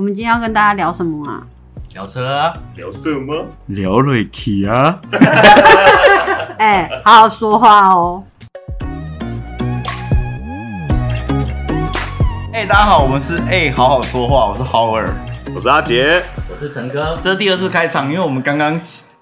[0.00, 1.46] 我们今天要跟大家聊什么啊？
[1.92, 3.44] 聊车啊，聊什么？
[3.66, 4.98] 聊瑞奇啊，
[6.56, 8.24] 哎、好好说话哦。
[12.50, 15.06] 哎、大家好，我们是哎、好好说话，我是浩尔，
[15.54, 16.22] 我是阿杰。
[16.48, 17.18] 我是陈哥。
[17.22, 18.74] 这是第二次开场，因为我们刚刚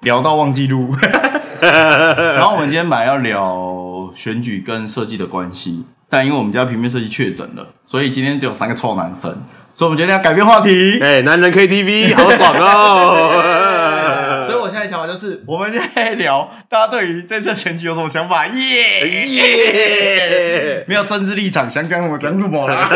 [0.02, 0.96] 聊到忘记录，
[1.60, 9.42] 然后我们今天本来要聊选举跟设计的关系，但因为我们家平面设计确诊了，所以今天只有三个臭男生，
[9.78, 10.98] 所以我们决定要改变话题。
[11.00, 14.42] 哎、男人 KTV 好爽哦！
[14.44, 18.44] 所以我现在想法就是，我们现在聊大家对于这次选举有什么想法？
[18.48, 20.84] 耶、耶！
[20.88, 22.90] 没有政治立场，想讲什么讲什么啦。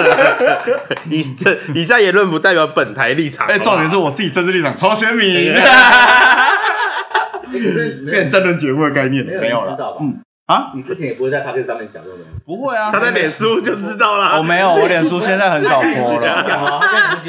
[1.09, 3.47] 以这以下言论不代表本台立场。
[3.47, 5.55] 哎、重点是我自己政治立场超鲜明，
[8.11, 9.77] 变争论节目的概念没有了？
[10.01, 10.19] 嗯
[10.53, 12.33] 啊，你之前也不会在 p o d 上面讲这种东西。
[12.45, 14.37] 不会啊，他在脸书就知道了。
[14.39, 16.81] 我没有，我脸书现在很少播了，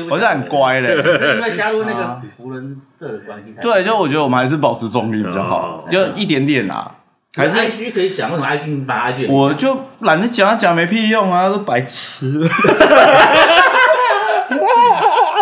[0.09, 0.89] 我是很乖的。
[1.17, 3.61] 是因为加入那个福伦社的关系才。
[3.61, 6.91] 对，就我觉得我们还是保持中立比较好哦，就一点点啊。
[7.35, 9.27] 还是 IG 可以讲，为什么 IG 你发 IG？
[9.27, 12.41] 我就懒得讲，讲没屁用啊，都白痴。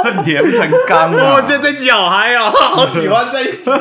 [0.03, 1.33] 恨铁不成钢啊！
[1.37, 3.77] 我觉得这集好嗨哦，好喜欢这一集哦。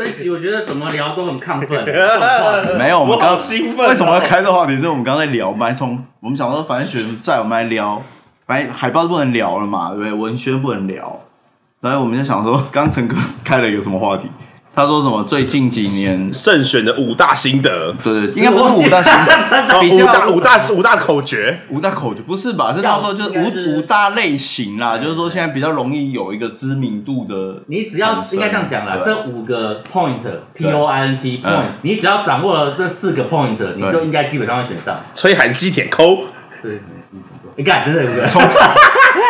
[0.00, 1.84] 这一集我觉得怎么聊都很亢奋。
[2.78, 4.78] 没有，我们刚兴奋哦为什么要开这个话题？
[4.78, 8.00] 是我们刚在聊，我们还从我们想说，反正学生在，我们来聊，
[8.46, 10.12] 反正海报不能聊了嘛，对不对？
[10.14, 11.20] 文宣不能聊，
[11.82, 14.30] 然后我们就想说，刚陈哥开了一个什么话题？
[14.72, 15.24] 他说什么？
[15.24, 19.80] 最近几年，胜选的五大心得，对对，应该不是五大心得。
[19.80, 21.60] 比较五大五大五大口诀。
[21.70, 22.72] 五大口诀不是吧？
[22.74, 30.20] 是他说就是五五大类型啦，就是说现在比较容易有一个知名度的，你只要应该这样讲啦，对这五个 point
[30.54, 31.64] P O I N T point，嗯。
[31.82, 35.00] 你只要掌握了这四个 point，你就应该基本上会选上。
[35.14, 36.18] 吹寒吸铁抠，
[36.62, 36.80] 对，
[37.56, 38.26] 你看，真的有个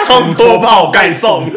[0.06, 1.50] 冲脱 炮盖送，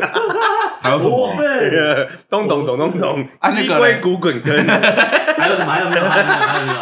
[0.83, 1.33] 还有什么？
[1.37, 4.65] 是， 咚咚咚咚咚啊，那个嘞鸡龟骨滚根，
[5.37, 5.71] 还有什么？
[5.71, 6.03] 还有没有？
[6.03, 6.35] 还有没有？
[6.35, 6.79] 还有没有？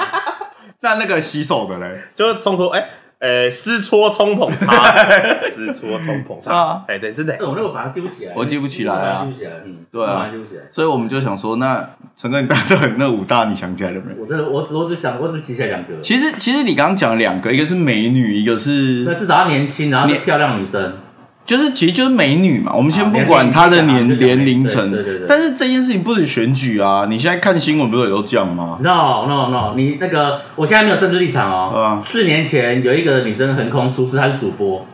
[0.82, 2.02] 那那个洗手的嘞？
[2.16, 2.84] 就是冲头哎。
[3.22, 4.68] 呃，湿搓冲捧茶，
[5.48, 10.64] 湿搓冲捧茶啊，哎，对，真的，我那个反而记不起来，我记不起来啊我反而记不起来，嗯，对啊我反而记不起来。
[10.72, 11.88] 所以我们就想说，那
[12.18, 14.24] 陈哥，你大概那五大你想起来了没有？
[14.24, 16.02] 我真的，我我只想，我只记起来两个。
[16.02, 20.92] 其实其实你刚刚讲两个，一个是美女，一个是那至少要年轻，然后是年漂亮女生。
[21.46, 22.72] 就是其实就是美女嘛。
[22.76, 31.78] 我们先啊不管她的年年龄年龄层对对对对，但是这件事情不止选举啊，你现在看新闻不是也都这样吗？No no no，你那个，我现在没有政治立场哦。
[31.78, 34.86] 啊四年前有一个女生横空出世，她是主播，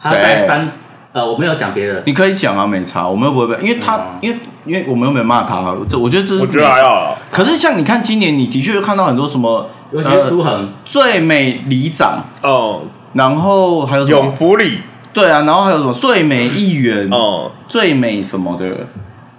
[0.00, 0.72] 她在三
[1.12, 7.16] 呃，我没有讲别的，你可以讲啊，美差，我们又不会被，因为她，嗯因为因为我们又没骂他，这我觉得这是我觉得还好啊。
[7.30, 12.82] 可是像你看今年，你的确看到很多什么尤其是苏恒，最美里长，哦，
[13.12, 14.34] 然后还有什永？
[14.34, 14.78] 福里，
[15.14, 18.88] 对啊，然后还有什么最美议员，哦，最美什么的。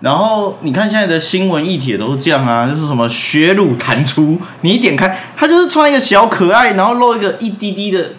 [0.01, 8.11] 然后你看现在的新闻议题都是这样啊，就是什么血乳弹出，你一点开，他就是穿一个小可爱，然后露一个一滴滴的，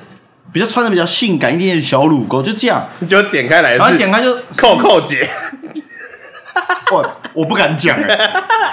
[0.52, 5.28] 比较穿的比较性感一点点的小乳沟，就这样，就点开来然后是点开就扣扣姐，
[6.92, 8.18] 我我不敢讲哎、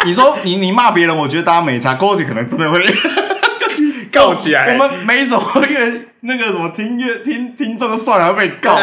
[0.06, 2.84] 你说你你骂别人，我觉得大家没差，扣姐可能真的会
[4.12, 4.74] 告起来。
[4.78, 8.82] 我们没什么因为那个什么听乐听听众算了，会被告， 我不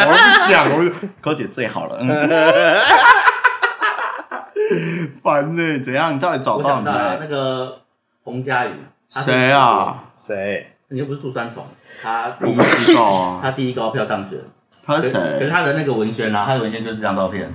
[0.51, 2.07] 想，我就勾姐最好了，嗯，
[5.23, 6.15] 烦呢、怎样？
[6.15, 7.17] 你到底找我到没想到了？
[7.19, 7.79] 那个
[8.23, 8.73] 洪佳宇，
[9.09, 10.03] 谁啊？
[10.19, 10.67] 谁？
[10.89, 11.65] 你又不是住三重，
[12.03, 14.37] 他第一我不知道啊，他第一高票当选，
[14.85, 15.49] 他是可是可是谁？
[15.49, 17.51] 他的那个文宣啊，他的文宣就是这张照片，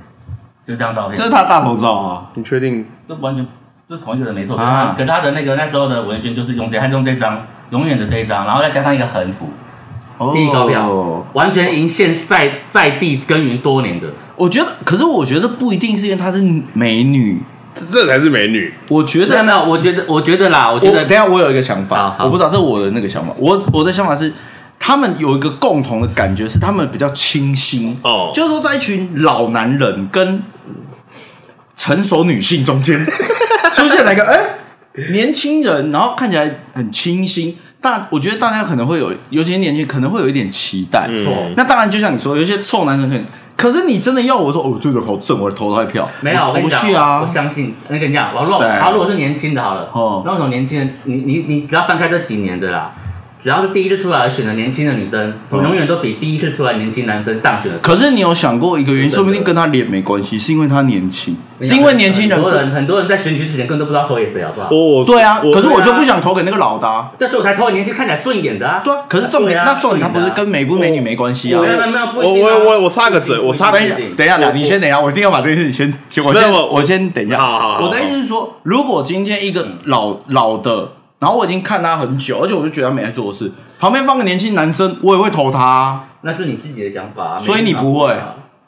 [0.66, 2.84] 就这张照片这，是他大头照啊，你确定？
[3.04, 3.46] 这完全
[3.88, 9.48] 这是同一个人没错，可是啊他可是他的那个那时候的文宣就是用这，他用这张永远的这一张，然后再加上一个横幅，
[10.32, 14.06] 第一高票哦完全赢现在在地耕耘多年的。
[14.36, 16.42] 我觉得，可是我觉得不一定是因为她是
[16.74, 17.40] 美女，
[17.74, 18.72] 这这才是美女。
[18.88, 23.32] 我觉得没有没有，我觉得我觉得啦，我觉我得等一下我有一个想好法，好我不知道这是我的那个想法。
[23.38, 24.32] 我我的想法是，
[24.78, 27.96] 他们有一个共同的感觉是，他们比较清新。
[28.02, 30.42] 哦就是说，在一群老男人跟
[31.74, 32.98] 成熟女性中间
[33.72, 34.38] 出现了一个哎、
[35.12, 37.56] 年轻人，然后看起来很清新。
[37.86, 41.06] 大我觉得大家可能会有，尤其是年轻人可能会有一点期待。
[41.08, 41.24] 嗯。
[41.24, 41.32] 错。
[41.56, 43.24] 那当然，就像你说，有一些臭男生可能，
[43.56, 47.20] 可是你真的要我说，哦，这个好正，我投他一票，没有，我我不跟你讲，去啊。
[47.22, 47.26] 我。
[47.26, 50.22] 相信那个你讲，我如果他如果是年轻的好了，哦。
[50.26, 52.92] 那种年轻人，你你你只要翻开这几年的啦，
[53.46, 57.78] 只要是第一次出来选的年轻的女生，嗯永远都比第一次出来年轻男生当选的。
[57.78, 64.66] 可是你有想过一个原因，说不定跟他脸没关系，是因为他年轻，是因为年轻人很多人很多人在选举之前根本都不知道投给谁，好不好？
[64.66, 67.12] 哦对啊，可是我就不想投给那个老的啊。
[67.20, 68.82] 但是我才投给年轻看起来顺眼的啊。
[68.82, 71.64] 对啊，可是重点啊那重点他不是跟美不美女没关系啊我。
[71.64, 77.38] 没有没有没有不我我我我插个嘴，我插个等一下，等一下，你先等一下，我一定要把这件事情先先，我先我我先等一下。
[77.38, 86.08] 好好好我的意思是说，如果今天一个老老的，然后我已经看他很久，而且我就觉得他没在做事，旁边放个年轻男生，我也会投他啊。
[86.22, 87.38] 那是你自己的想法啊。
[87.38, 88.12] 所以你不会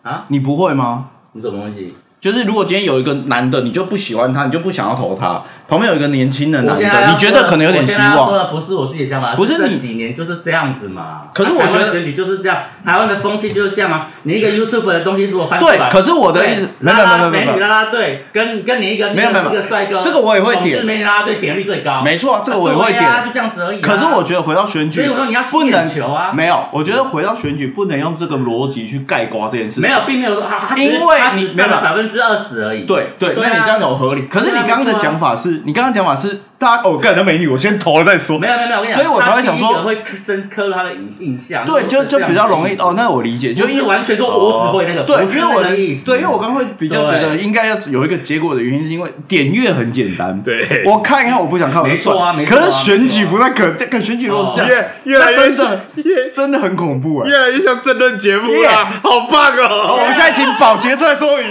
[0.03, 0.25] 啊？
[0.29, 1.11] 你不会吗？
[1.33, 1.95] 你什么东西？
[2.21, 8.33] 就是如果今天有一个男的，你就不喜欢他，你就不想要投他，旁边有一个年轻的男的，你觉得可能有点希我现在要说望。
[8.33, 11.29] 的不是我自己的想法，不是你这几年就是这样子嘛。
[11.33, 14.09] 可是我觉得选举就是这样，台湾的风气就是这样啊。
[14.25, 23.81] 你一个 YouTube 的东西如果翻出来，对可是我的意思没有没有没有美女啦啦队跟跟你一个没有没有一个帅哥，这个我也会点美女啦啦队点率最高，没错啊这个我也会点就这样子而已啊。
[23.81, 29.81] 可是我觉得回到选举，所以我说你要吸不能眼球啊没有，我觉得回到选举不能用这个逻辑去盖刮这件事。
[29.81, 32.83] 没有，并没有说他他因为你没有百分之二十而已。
[32.83, 34.23] 对对，那你这样讲有合理。
[34.31, 38.39] 可是你刚刚的讲法是，你刚刚讲法是，大家哦，干的美女，我先投了再说。
[38.39, 41.65] 没有没有没有，我跟你讲，所以我才会想说会深刻入他的印印象。
[41.65, 42.95] 对，就就比较容易哦。
[42.97, 46.07] 那我理解，就就因为是完全说我只会那个，对，不是那因为我的意思。
[46.07, 50.41] 对，因为我刚刚会比较觉得应该要有一个结果的原因，是因为点阅很简单。
[50.43, 57.29] 对我看一看，我不想看，我就没错啊算没错啊可是选举不太可，这个选举如果是这样，越越来越那真的越真的很恐怖哎。
[57.29, 60.05] 越来越像争论节目了，好棒哦，我哦！
[60.05, 61.47] 们现在请保洁出来说明。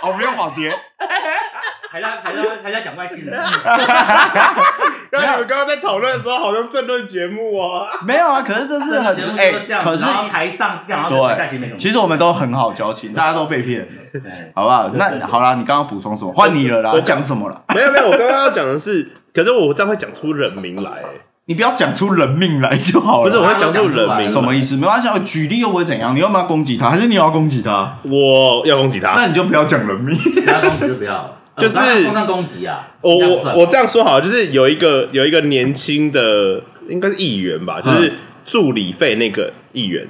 [0.00, 0.70] 哦，不用保洁。
[1.92, 7.86] 还在还在还在讲外星人， 然后你们刚刚在讨论的时候，好像争论节目哦。
[8.06, 13.86] 没有啊，可是这是 很节目哎就是这，样，可是然后台上这样，然后在下面对，其实我们都很好交情，大家都被骗了，
[14.54, 14.88] 好不好？
[14.94, 16.32] 那好啦，你刚刚补充什么？
[16.32, 17.62] 换你了啦，我讲什么了？
[17.74, 20.90] 没有没有，我刚刚要讲的是，可是我这样会讲出人名来，
[21.46, 23.28] 你不要讲出人命来就好了。
[23.28, 24.76] 不是我会讲出人命什么意思？
[24.76, 26.14] 没关系，我举例又不会怎样。
[26.14, 26.88] 你要不要攻击他？
[26.88, 27.98] 还是你要攻击他？
[28.04, 29.14] 我要攻击他。
[29.16, 30.16] 那你就不要讲人命。
[30.16, 31.78] 不要攻击就不要了，就是
[32.26, 32.90] 攻击啊。
[33.00, 38.12] 我我我这样说好了，就是有一个有一个年轻的，应该是议员吧，就是
[38.44, 40.06] 助理费那个议员，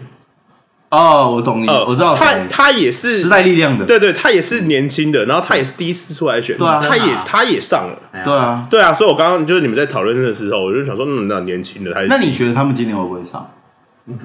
[0.92, 3.86] 哦，我懂你，呃，我知道他他也是时，代力量的。
[3.86, 13.48] 对对，他也是年轻的，然后他也是第一次出来选，对啊他也他也上了，哎呀对啊，对啊，所以我刚刚就是你们在讨论的时候，我就想说，嗯，那年轻的他，那你觉得他们今年会不会上？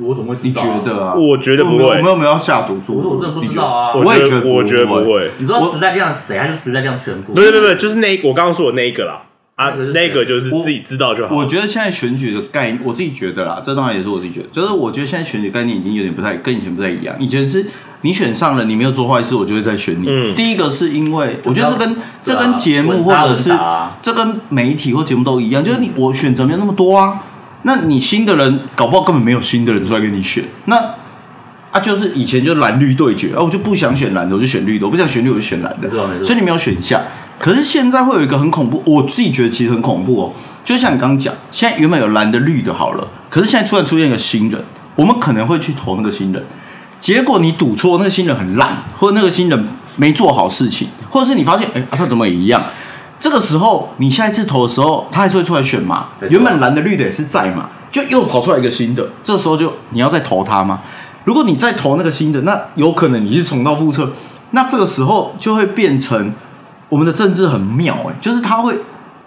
[0.01, 0.81] 我怎么会你觉知道啊？
[0.83, 1.13] 得啊？
[1.15, 2.97] 我觉得不会我们有没有要下赌注？
[2.97, 7.31] 我说我真的不知道啊我我也觉得我觉得不会，你说时代量谁还是时代量全部？
[7.31, 9.21] 不是不是不是，就是那一我刚刚说的那一个啦，
[9.57, 11.35] 啊那个就是自己知道就好。
[11.35, 17.15] 我觉得现在选举的概念，我自己觉得啦，这当然也是我自己觉得，就是我觉得现在选举概念已经有点不太跟以前不太一样。
[17.19, 17.65] 以前是
[18.01, 20.07] 你选上了，你没有做坏事，我就会再选你。
[20.07, 23.51] 嗯第一个是因为我觉得这跟这跟节目或者是
[24.01, 27.23] 这跟媒体或节目都一样，就是你我选择没有那么多啊，
[27.63, 30.79] 那你新的人搞不好根本没有新的人出来跟你选，那。
[31.69, 35.89] 啊，就是以前就蓝绿对决，啊，我就不想选蓝的，我就选绿的；我不想选绿，我就选蓝的
[36.23, 37.01] 所以你没有选项。
[37.39, 40.33] 可是现在会有一个很恐怖，我自己觉得其实很恐怖哦。
[40.65, 44.61] 就像你刚刚讲，现在原本有蓝的、绿的，好了，可是现在突然出现一个新人，
[44.95, 46.43] 我们可能会去投那个新人，
[46.99, 52.63] 结果你赌错，那个新人很烂，或者那个新人没做好事情，或者是你发现，哎、啊，他怎么也一样？
[53.19, 56.07] 这个时候，你下一次投的时候，他还是会出来选嘛？
[56.29, 60.81] 原本蓝的、绿的也是在嘛，就又跑出来一个新的，这时候就你要再投他吗？
[61.23, 64.11] 如果你再投那个新的，那有可能你是重蹈覆辙。
[64.51, 66.33] 那这个时候就会变成
[66.89, 68.75] 我们的政治很妙哎、就是他会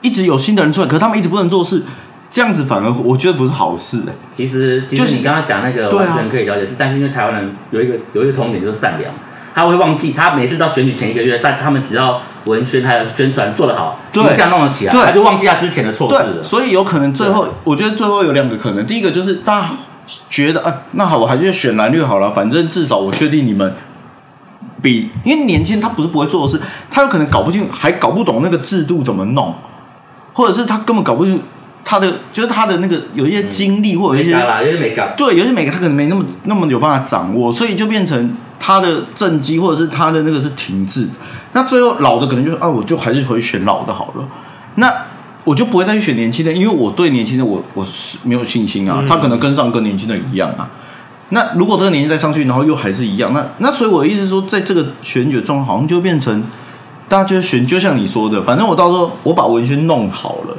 [0.00, 1.82] 一直有新的人出来，可是他们一直不能做事，
[2.30, 9.12] 这样子反而我觉得不是好事哎、其实其就你刚刚讲那个完全可以了解，是但是因为台湾人有一个有一个通点就是善良，
[9.54, 16.42] 他会忘记他每次到选举前一个月，但他们只要文宣还有宣传做得好，对形象弄得起来，他就忘记他之前的错事，了。
[16.42, 19.68] 所以有可能最后，我觉得最后有两个可能，第一个就是大家
[20.30, 23.74] 觉得，啊，那好，我还是选蓝绿好了，反正至少我确定你们
[24.80, 26.60] 比，因为年轻人他不是不会做的事，
[26.90, 29.54] 他有可能搞不清，还搞不懂那个制度怎么弄，
[30.32, 31.40] 或者是他根本搞不清
[31.84, 34.32] 他的，就是他的那个有一些经历或者一些。
[35.16, 41.08] 对，有些每个他可能没那么那么有办法掌握，所以就变成他的政绩或者是他的那个是停滞。
[41.52, 44.28] 那最后老的可能就是啊，我就还是回去选老的好了。
[44.76, 44.92] 那
[45.44, 50.68] 我就不会再去选年轻的，因为我对年轻的我我是没有信心啊，他可能跟上跟年轻的一样啊。
[51.30, 56.44] 那如果这个年纪再上去，然后又还是一样，那那所以我的意思是说，在这个选举的状况，好像就变成
[57.10, 60.56] 大家就是选，就像你说的，反正我到时候我把文宣弄好了，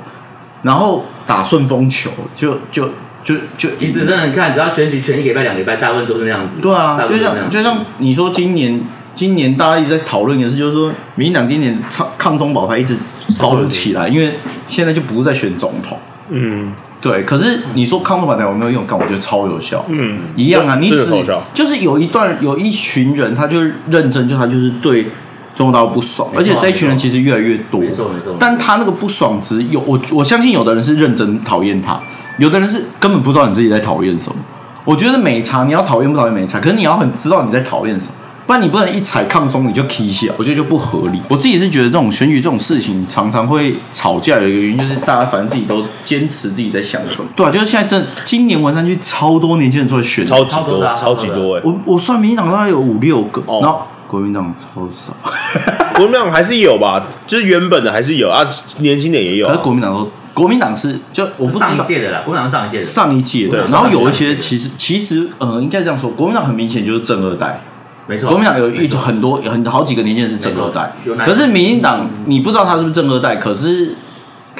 [0.63, 2.89] 然后打顺风球，就就
[3.23, 6.61] 就就其实真的，你看，只要选举前一个礼拜、两个礼拜，大部分都是那样子。
[6.61, 8.81] 对啊，就像就像你说，今年
[9.15, 12.97] 今年大家一直在讨论的是，就是说民进党今年抗抗中保台一直
[13.29, 14.33] 烧不起来，因为
[14.67, 18.85] 现在就不是在选总统，嗯，对，可是你说抗中保台有没有用？
[18.85, 19.85] 干，我觉得超有效。
[19.87, 21.07] 嗯，一样啊，你只
[21.53, 25.07] 就是有一段有一群人，他就是认真，就他就是对
[25.55, 27.79] 中到不爽，而且这一群人其实越来越多。
[27.79, 31.99] 没错没错但他那个不爽值有我我相信有的人是认真讨厌他，
[32.37, 34.35] 有的人是根本不知道你自己在讨厌什么。
[34.83, 38.13] 我觉得美茶你要讨厌不讨厌美茶，可是你要很知道你在讨厌什么。
[38.47, 41.21] 不然你不能一踩抗中你就 k 下，我觉得就不合理。
[41.29, 47.29] 我自己是觉得这种选举这种事情常常会吵架，有一个原因就是大家反正自己都坚持自己在想什么。
[47.33, 51.61] 对啊，就是现在真今年文山区超多年轻人出来选，超级多，超级多哎。
[51.63, 55.15] 我我算民进党大概有五六个，哦然后国民党超少，
[55.95, 58.45] 国民党还是有吧，就是原本的还是有啊，
[58.79, 59.47] 年轻点也有。
[59.47, 59.63] 可是啊。
[59.63, 61.67] 国民党都国民党是就我不知道。
[61.67, 67.61] 上一届的啦，国民党是上一届的，上一届的，对然后有一些其实其实呃应该这样说，国民党很明显就是正二代，
[68.05, 68.27] 没错。
[68.29, 68.99] 国民党有一没错。
[68.99, 70.93] 很多很好几个年轻人是正二代。
[71.05, 73.95] 没错有，哪可是民进党你不知道他是不是正二代，可是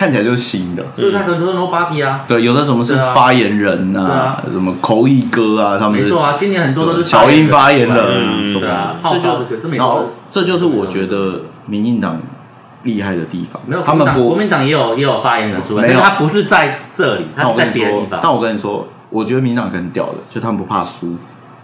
[0.01, 0.83] 看起来就是新的。
[0.95, 7.95] 所以他很多 nobody 啊，对，有的什么是发言人啊什么口译哥啊，他们是没错啊，今年很多都是小英发言人。
[7.95, 12.19] 人嗯对啊的，这号召就这个这没然后这就是我觉得民进党
[12.81, 13.61] 厉害的地方。
[13.67, 15.99] 没有，，他们不国民党也有也有发言人出来，没有。
[15.99, 18.19] 但他不是在这里，他在那我跟你说，别的地方。
[18.23, 21.15] 但我跟你说，我觉得民进党很屌的，就他们不怕输，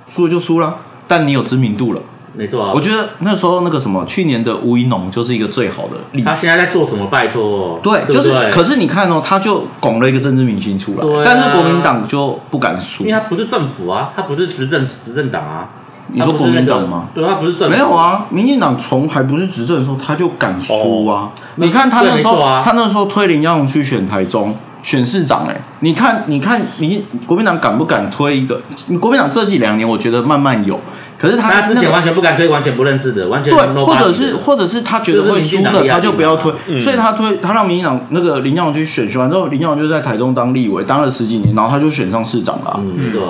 [0.08, 0.75] 输了就输了，
[1.08, 2.01] 但你有知名度了。
[2.38, 6.27] 没错啊，我觉得那时候那个什么，去年的吴一农就是一个最好的例子。
[6.27, 7.08] 他现在在做什么？
[7.08, 13.20] 拜托，对，就是可是你看哦，他就拱了一个政治明星出来，啊但是国民党就不敢输因为。
[13.20, 15.70] 他不是政府啊，他不是执政执政党啊。
[16.10, 17.08] 你说国民党吗？
[17.13, 17.75] 对，他不是政府。
[17.75, 21.32] 没有，啊，民进党从还不是执政的时候，他就敢输啊！
[21.56, 28.62] 你看他那时候，他那时候推林佳龙去选台中选市长、哎，你看，你看，你国民党敢不敢推一个？
[28.88, 30.79] 你国民党这几两年，我觉得慢慢有，
[31.17, 42.79] 可是他他之前那个完全不敢推，完全不认识的，完全对，或者是或者是他觉得会输的，他就不要推，所以他推他让民进党那个林耀龙去选，选完之后，林耀龙就在台中当立委，当了十几年，然后他就选上市长了。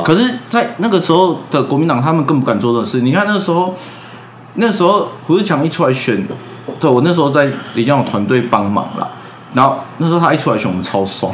[0.04, 3.02] 可是，在那个时候的国民党，他们更不敢做这事。
[3.02, 3.76] 你看那时候，
[4.56, 6.28] 那时候胡志强一出来选，
[6.80, 9.08] 对我那时候在李江勇团队帮忙啦。
[9.54, 11.34] 然后那时候他一出来选，我们超爽，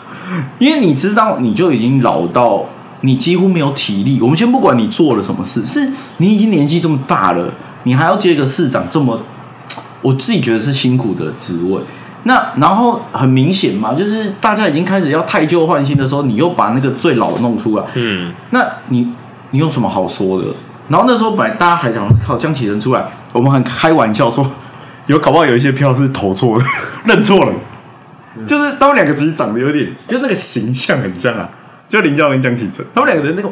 [0.58, 2.64] 因为你知道，你就已经老到
[3.00, 4.20] 你几乎没有体力。
[4.20, 7.52] 我们先不管你做了什么事，是你已经年纪这么大了，
[7.84, 9.20] 你还要接个市长这么，
[10.02, 11.80] 我自己觉得是辛苦的职位。
[12.24, 19.12] 那然后很明显嘛，就是大家已经开始要太旧换新的时候，你又把那个最老的弄出来，嗯，那你
[19.52, 20.46] 你有什么好说的？
[20.88, 24.44] 然后那时候本来大家还想靠江启仁出来，我们很开玩笑说，
[25.08, 26.64] 有搞不好有一些票是投错了，
[27.04, 27.52] 认错了，
[28.46, 31.50] 就是他们两个其实长得有点，就那个形象很像啊，
[31.88, 33.50] 就林佳跟江启臣，他们两个人那个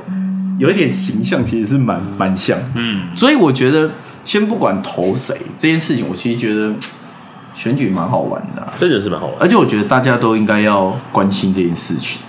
[0.58, 3.90] 有一点形象其实是蛮蛮像，嗯，所以我觉得
[4.24, 6.72] 先不管投谁这件事情，我其实觉得
[7.54, 9.36] 选举蛮好玩的啊、真的是蛮好玩。
[9.40, 12.20] 而且我觉得大家都应该要关心这件事情。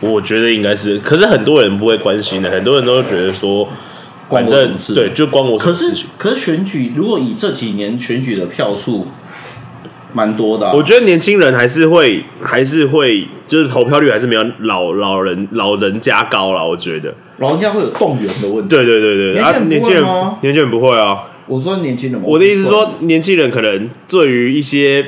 [0.00, 3.72] 我觉得应该是，可是很多人不会关心的，很多人都觉得说，关
[4.28, 6.10] 反正对，就关我什可是么事情。
[6.18, 9.06] 可是选举，如果以这几年选举的票数，
[10.12, 16.66] 蛮多的啊、我觉得年轻人还是会，还是会，就是投票率还是没有老老人老人家高了。
[16.66, 18.74] 我觉得，老人家会有动员的问题。
[18.74, 21.24] 对对对对，年轻人不会年轻人吗年轻人不会啊。
[21.46, 25.06] 我说年轻人，我的意思是说，年轻人可能对于一些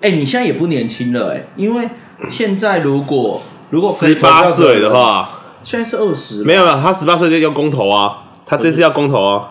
[0.00, 1.88] 哎、你现在也不年轻了哎、因为
[2.30, 9.50] 现在如果如果可以十八票岁的，话，现在是二十，没有了，他十八岁就要公投啊，他这次要公投啊。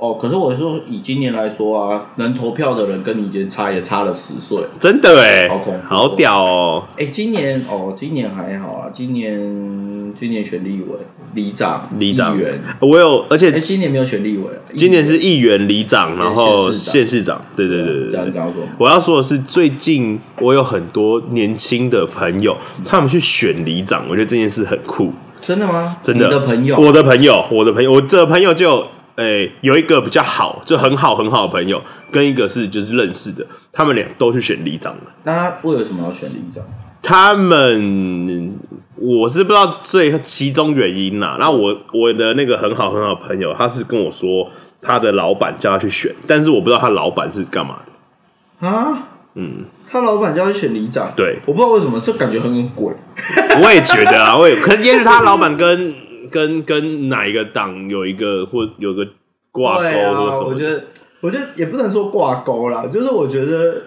[0.00, 0.14] 哦。
[0.14, 4.58] 可是我说以今年来说啊，能投票的人跟你以前差也差了十岁。
[4.80, 6.84] 真的哎好恐，怖好屌哦！
[6.98, 10.96] 哎、今年哦，今年还好啊，今年今年选立委、
[11.34, 12.60] 里长、里长议员。
[12.80, 18.20] 我有，而哎、且今年没有选立委啊， 今年是议议员、里长，然后县县市长，对对对对。
[18.78, 25.96] 我要说的是，最近我有很多年轻的朋友，他们去选里长，我觉得这件事很酷，真的吗？
[26.02, 26.26] 真的。
[26.26, 28.86] 你的朋友，我的朋友，我的朋友，我的朋友就
[29.20, 35.02] 有，诶、有一个比较好，就很好很好的朋友，跟一个是就是认识的，他们俩都去选里长了。
[35.24, 36.64] 那他为什么要选里长？
[37.02, 38.58] 他们
[38.96, 41.36] 我是不知道最其中原因啦。
[41.40, 44.50] 那我我的那个很好很好的朋友，他是跟我说
[44.82, 48.68] 他的老板叫他去选，但是我不知道他老板是干嘛的。
[48.68, 49.08] 啊？
[49.34, 52.92] 嗯，他老板叫他选里长，对我不知道为什么，这感觉很鬼。
[53.62, 55.94] 我也觉得啊，我也可能也许他老板跟
[56.30, 59.06] 跟跟哪一个党有一个或有个
[59.50, 60.54] 挂钩对啊或什么的。
[60.54, 60.84] 我觉得，
[61.20, 63.82] 我觉得也不能说挂钩啦，就是我觉得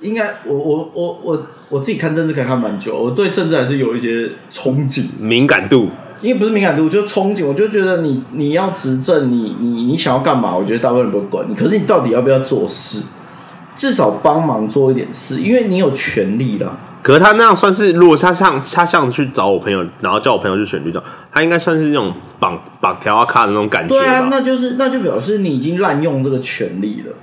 [0.00, 5.06] 应该，我我我我我自己看政治可以看蛮久，我对政治还是有一些憧憬。
[5.18, 5.88] 敏感度，
[6.20, 7.46] 因为不是敏感度，就憧憬。
[7.46, 10.56] 我就觉得你你要执政，你你你想要干嘛？
[10.56, 11.54] 我觉得大部分人不会管你。
[11.54, 13.04] 可是你到底要不要做事？
[13.76, 16.78] 至少帮忙做一点事，因为你有权利啦。
[17.02, 21.02] 可是他那样算是，如果他像他像去找我朋友，然后叫我朋友去选局长，
[21.32, 24.28] 他应该算是那种绑绑条啊卡的那种感觉对啊，吧？
[24.30, 27.14] 那就是那就表示你已经滥用这个权利了。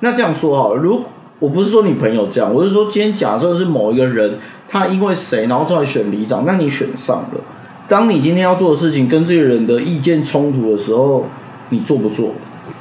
[0.00, 1.02] 那这样说好了，如
[1.38, 4.38] 我不是说你朋友这样，我是说今天假设是某一个人，
[4.68, 7.40] 他因为谁然后出来选里长，那你选上了，
[7.88, 11.26] 当你今天要做的事情跟这个人的意见冲突的时候，
[11.70, 12.34] 你做不做？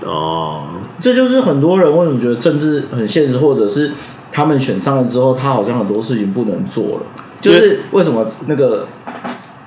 [0.05, 0.67] 哦，
[0.99, 3.91] 这就是很多人为什么觉得政治很现实，或者是
[4.33, 7.05] 他们选上了之后，他好像很多事情不能做了。
[7.39, 8.87] 就是为什么那个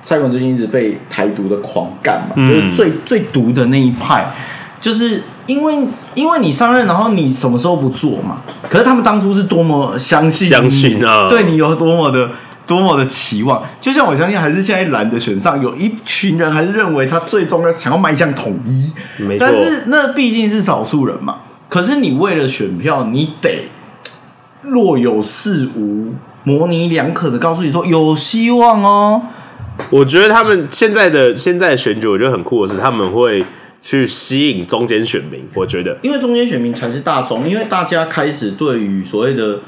[0.01, 2.33] 蔡英文最近一直被台独的狂干嘛？
[2.35, 4.33] 嗯就是最最毒的那一派，
[4.81, 5.75] 就是因为
[6.13, 8.41] 因为你上任，然后你什么时候不做嘛？
[8.69, 12.29] 可是他们当初是多么相信相信啊对你有多么的。
[12.67, 18.91] 多么的期望，就像我相信，还是现在蓝的选上，有一群人还是认为他最终要想要迈向统一，
[19.23, 21.37] 没错但是那毕竟是少数人嘛。
[21.69, 23.69] 可是你为了选票，你得
[24.69, 29.21] 若有似无、模棱两可的告诉你说有希望哦。
[29.91, 33.45] 我觉得他们现在的现在的选举，我觉得很酷的是，他们会
[33.81, 35.39] 去吸引中间选民。
[35.53, 39.59] 我觉得，因为中间选民才是大众，因为大家开始对于所谓的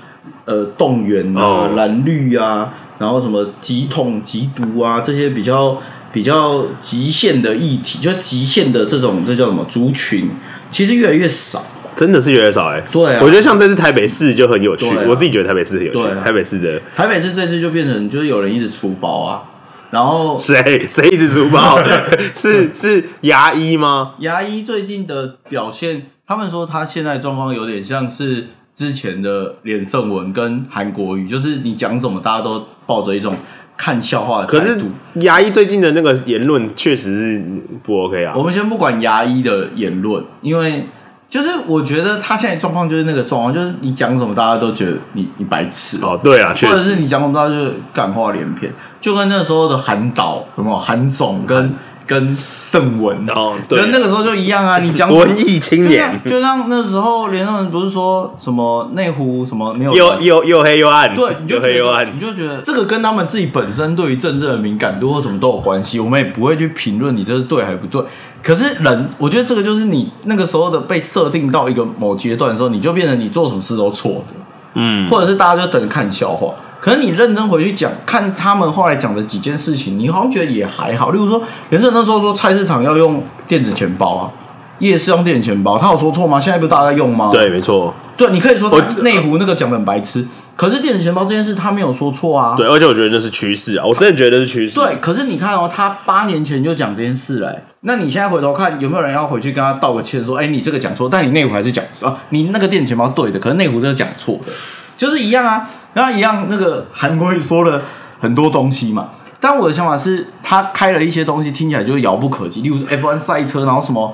[0.45, 5.77] 呃动员啊、哦蓝绿啊，然后什么极统、极独啊这些比较
[6.11, 10.27] 比较极限的议题，就是极限的这种这叫什么族群，
[10.71, 11.63] 其实越来越少。
[11.99, 15.99] 真的是越来越少哎、对啊我觉得像这次台北市就很有趣，啊我自己觉得台北市很有趣。
[16.01, 19.43] 啊台北市的台北市这次就变成就是有人一直出包啊，
[19.91, 21.77] 然后谁谁一直出包？
[22.33, 24.13] 是是牙医吗？
[24.19, 33.35] 牙医最近的表现，他们说他现在状况有点像是之前的连胜文跟韩国瑜，就是你讲什么，大家都抱着一种
[33.75, 34.77] 看笑话的可是。
[35.21, 37.43] 牙医最近的那个言论确实是
[37.83, 38.43] 不 OK 啊我。
[38.43, 40.85] 们先不管牙医的言论，因为
[41.29, 46.95] 就是我觉得他现在状况就是那个状况，就是你讲什么，大家都觉得你你白痴哦，对啊，确或者是。
[46.95, 50.77] 你讲什么，大家就感化连篇，就跟那时候的韩导有没有？
[50.77, 51.73] 韩总跟
[52.09, 62.19] 跟盛文哦对跟那个时候就一样啊， 你讲文艺青年，就像那时候连胜文不是说什么内湖什么没有又又又黑又暗，对，你就又黑又暗你。
[62.19, 68.01] 就觉得这个跟他们自己本身对于政治的敏感度或什么都有关系，我们也不会去评论你这是对还是不对。
[68.41, 74.33] 可是人，我觉得这个就是你那个时候的被设定到一个某阶段的时候，你就变成你做什么事都错的，
[74.73, 76.55] 嗯，或者是大家就等着看笑话。
[76.79, 81.11] 可是你认真回去讲，看他们后来讲的几件事情，你好像觉得也还好。
[81.11, 84.31] 例如说，袁胜那时候说菜市场要用电子钱包啊，
[84.79, 86.39] 夜市用电子钱包，他有说错吗？
[86.39, 87.29] 现在不是大家在用吗？
[87.33, 92.55] 对，没错，对，你可以说他内湖那个讲的很白痴，可是电子钱包这件事他没有说错啊。
[92.55, 94.75] 对，而且我觉得那是趋势啊，我真的觉得是趋势。
[94.75, 104.51] 对，可是你看哦，他八年前就讲这件事嘞、那你现在回头看，有没有人要回去跟他道个歉，说，哎、你这个讲错，但你内湖还是讲啊，你那个电子钱包对的，可是内湖这个讲错的，
[104.99, 105.67] 就是一样啊。
[105.93, 107.81] 然后一样，那个韩国瑜说了
[108.19, 109.09] 很多东西嘛，
[109.39, 114.13] 但我的想法是，他开了一些东西，听起来就是遥不可及，例如 F1 赛车，然后什么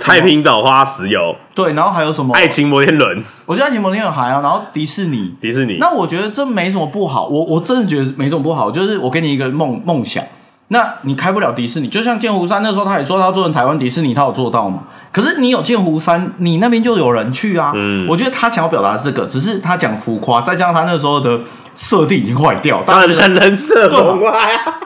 [0.00, 2.34] 太平岛花石油、对，然后还有什么？
[2.34, 10.24] 爱情摩天轮、我觉得爱情摩天轮还好，然后迪士尼，迪士尼，那我觉得这没什么不好，我我真的觉得没什么不好，就是我给你一个梦梦想，
[10.68, 14.84] 那你开不了迪士尼，就像剑湖山那时候他也说他要做成台湾迪士尼，他有做到吗？
[15.12, 17.72] 可是你有剑湖山，你那边就有人去啊。
[17.74, 21.40] 嗯我觉得他想要表达这个，只是他讲浮夸，再加上他那时候的
[21.80, 24.76] 设定已经坏掉，当然人设崩坏啊。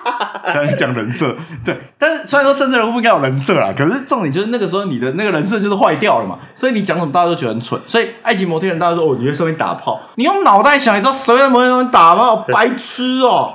[0.44, 7.80] 刚才讲人设，对，但是虽然说真正人物不应该有人设啦，可是重点就是那个时候你的那个人设就是坏掉了嘛，所以你讲什么大家都觉得很蠢。
[7.84, 12.36] 所以爱情摩天轮大家说哦，你在上面打炮，你用脑袋想，你知道谁在摩天轮上面打炮？
[12.52, 13.52] 白痴哦、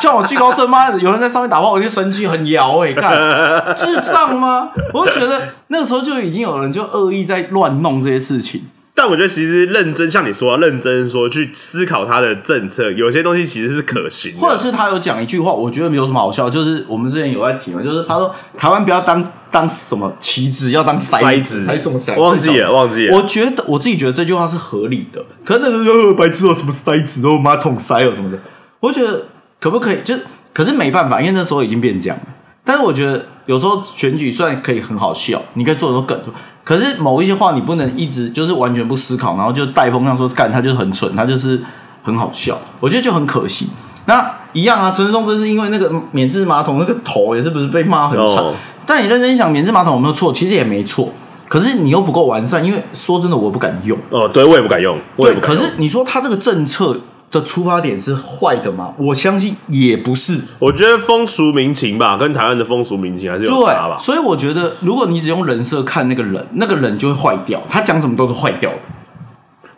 [0.00, 4.70] 叫我惧高症妈的，有人在上面打炮，我就生气，很摇哎、干智障吗？
[4.94, 8.62] 我就觉得那个时候就已经有人就恶意在乱弄这些事情。
[9.02, 22.20] 但我觉得其实认真像你说，认真说去思考他的政策，有些东西其实是可行的，或者是他有讲一句话，我觉得没有什么好笑，就是我们之前有在提嘛，就是他说台湾不要当当什么棋子，要当筛筛子还是什么筛？
[22.20, 23.16] 忘记了，忘记了。
[23.16, 28.38] 我觉得我自己觉得这句话是合理的，可能那个呃白痴哦，什么筛子哦，马桶塞哦什么的，
[28.80, 30.02] 我觉得可不可以？
[30.04, 30.20] 就是
[30.52, 32.24] 可是没办法，因为那时候已经变这样了。
[32.62, 36.20] 但是我觉得有时候选举虽然可以很好笑，你可以做很多梗，
[36.64, 41.60] 可是某一些话你不能一直就是完全不思考，然后就带风向说干他就是很蠢，他就是
[42.02, 43.68] 很好笑，我觉得就很可惜。
[44.06, 48.36] 那一样啊，陈松真是因为那个免治马桶那个头也是不是被骂很惨？
[48.36, 48.54] 哦
[48.86, 50.32] 但你认真想，免治马桶有没有错？
[50.32, 51.12] 其实也没错，
[51.46, 53.96] 可是你又不够完善，因为说真的，我不敢用。
[54.08, 55.62] 哦，对我也不敢用，我也对，不敢用。
[55.62, 56.98] 可是你说他这个政策
[57.30, 58.92] 的出发点是坏的吗？
[58.98, 60.40] 我相信也不是。
[60.58, 63.96] 我觉得风俗民情吧，跟台湾的风俗民情还是有差吧，。
[63.98, 68.78] 所以我觉得，如果你只用人设看那个人，那个人就会坏掉，他讲什么都是坏掉的。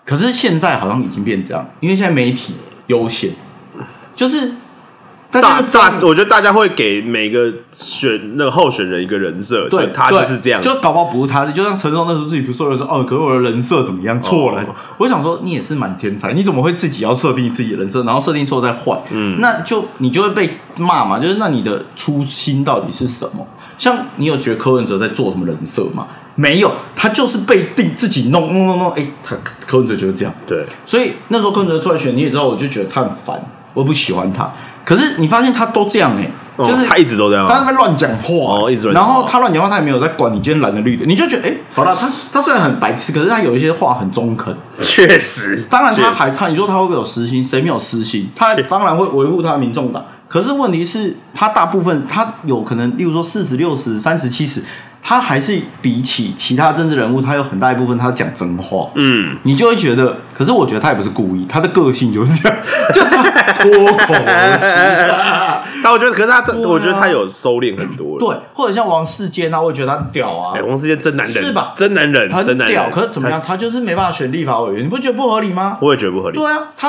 [0.05, 2.55] 可是现在好像已经变这样，因为现在媒体
[2.89, 3.31] 优先，
[4.17, 4.53] 就是
[5.41, 14.63] 大大大，我觉得大家会给每个选那个候选人一个人设，对就他就是这样，就搞不好不是他，就像陈松那时候自己不是说了说哦，可是我的人设怎么样错了？
[14.63, 18.97] 哦我想说你也是蛮天才，你怎么会自己要设定自己的人设，然后设定错再换？
[19.11, 23.45] 嗯，那就你就会被骂嘛，就是那你的初心到底是什么？
[23.79, 26.07] 像你有觉得柯文哲在做什么人设吗？
[26.35, 30.33] 没有，他就是被定自己弄弄弄弄，哎、他柯文哲就是这样。
[30.47, 33.39] 对，所以那时候柯文哲出来选，你也知道，我就觉得他很烦，
[33.75, 34.53] 我不喜欢他。
[34.85, 44.55] 可是你发现他都这样哎、哦就是他一直都这样他在那边乱讲话，哦一直乱讲然后他乱讲话，他也没有在管你今天蓝的绿的，你就觉得哎、好了，他他虽然很白痴，可是他有一些话很中肯。
[44.83, 47.45] 确实，当然他还他，你说他会不会有私心？
[47.45, 48.29] 谁没有私心？
[48.37, 50.05] 他当然会维护他的民众党。
[50.29, 54.63] 可是问题是，他大部分他有可能，例如说四十六十、三十七十，
[55.03, 58.89] 他还是比起其他政治人物，他有很大一部分他讲真话。
[58.95, 62.59] 嗯，你就会觉得，可是我觉得他也不是故意，他的个性就是这样，
[62.95, 63.23] 就他
[63.55, 65.73] 脱口而出。
[65.83, 72.67] 但我觉得，可是他我觉得他有收敛很多，对，或者像王世坚啊，我也觉得他很屌啊哎，，王世坚真男人是吧真男人，真很屌。
[72.67, 75.79] 男人，可是怎么样，他就是没办法选立法委员，你不觉得不合理吗？
[75.81, 76.39] 我也觉得不合理。
[76.39, 76.89] 对啊，他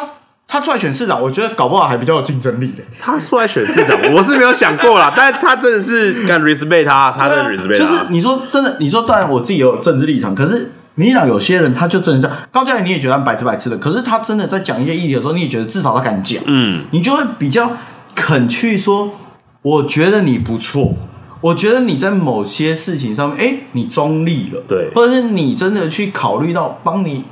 [0.53, 2.83] 他出来选市长，我觉得搞不好还比较有竞争力的。
[2.99, 7.83] 他出来选市长， 我是没有想过啦，但是他真的是敢 respect 他，他真的 respect 他。
[7.83, 12.37] 就是你说真的，你说当然我自己也有政治立场，可是民进党有些人他就真的这样。
[12.51, 17.75] 高嘉瑜你也觉得他白痴白痴的，可是他真的在讲一些议题的时候，你也觉得至少他敢讲，嗯，你就会比较
[18.13, 19.09] 肯去说，
[19.63, 20.95] 我觉得你不错。
[21.41, 27.25] 我觉得你在某些事情上面，哎、你中立了，对或者是你真的去考虑到帮你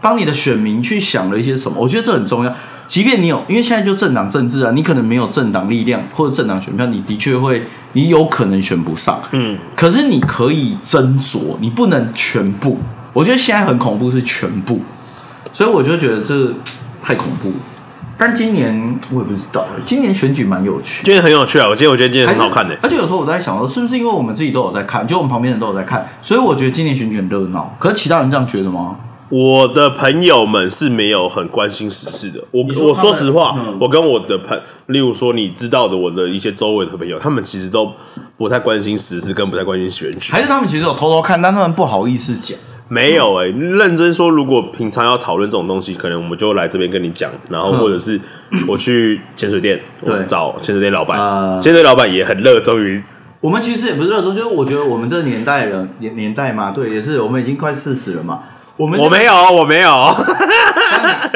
[0.00, 2.54] 帮你的选民去想了一些什么，我觉得这很重要。
[2.88, 9.20] 即便你有，因为现在就政党政治啊，你可能没有政党力量或者政党选票，你的确会，你有可能选不上。
[9.30, 12.78] 嗯，可是你可以斟酌，你不能全部。
[13.12, 14.80] 我觉得现在很恐怖是全部，
[15.52, 16.52] 所以我就觉得这
[17.00, 17.54] 太恐怖了。
[18.18, 21.04] 但今年我也不知道，今年选举蛮有趣的。
[21.04, 22.76] 今天很有趣啊，我今天我觉得今天很好看的。
[22.82, 27.72] 而且有时候我在想说，是不是因为我们自己都有在看，就我们旁边人都有在看，所以我觉得今年选举很热闹。
[27.78, 28.96] 可是其他人这样觉得吗？
[29.30, 32.42] 我的朋友们是没有很关心时事的。
[32.50, 37.92] 我我说实话，嗯我跟我的朋，例如说你知道的，我的一些周围的朋友，他们其实都
[38.36, 40.32] 不太关心时事，跟不太关心选举。
[40.32, 42.58] 还是他们其实有偷偷看，但他们不好意思讲。
[42.88, 48.20] 没有哎、认真说，如果平常要讨论这种东西，可能我们就来这边跟你讲，然后或者是
[48.66, 53.00] 我去潜水店，对我找潜水店老板，呃潜水店老板也很热衷于
[53.40, 58.40] 我们其实也不是热衷，就是我觉得我们这个年代人年年代嘛，对，也是我们已经快四十了嘛。
[58.80, 60.16] 我们我没有，我没有，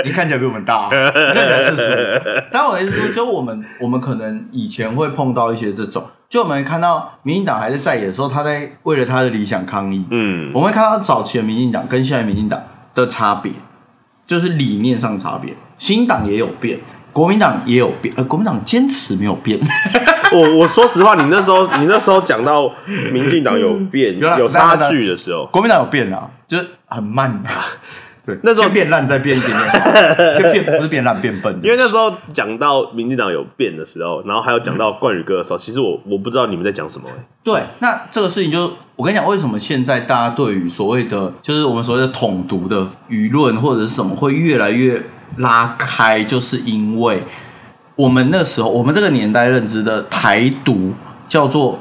[0.02, 2.22] 你看起来比我们大，你看起来四十。
[2.50, 10.06] 但我的意思说，就我们我们可能以前会碰到一些这种，就我们看到民进党还在在野的时候，他在为了他的理想抗议。
[10.10, 12.58] 嗯，我们会看到早期的民进党跟现在民进党
[12.94, 13.52] 的差别，
[14.26, 15.54] 就是理念上差别。
[15.78, 16.80] 新党也有变，
[17.12, 19.60] 国民党也有变，呃，国民党坚持没有变。
[20.34, 22.70] 我我说实话，你那时候你那时候讲到
[23.12, 27.64] 民进党有变有啦有差距的时候，国民党有变啊，就是很慢啊。
[28.26, 29.70] 对，那时候先变烂，再变一点点，
[30.42, 31.54] 就变不是变烂变笨。
[31.62, 45.02] 因为那时候讲到民进党有变的时候，然后还有讲到冠宇哥的时候，其实我我不知道你们在讲什么、欸对，那这个事情就我跟你讲，为什么现在大家对于所谓的就是我们所谓的统独的舆论或者是什么会越来越
[45.36, 47.22] 拉开，就是因为
[47.96, 50.92] 我们那时候我们这个年代认知的台独
[51.28, 51.78] 叫做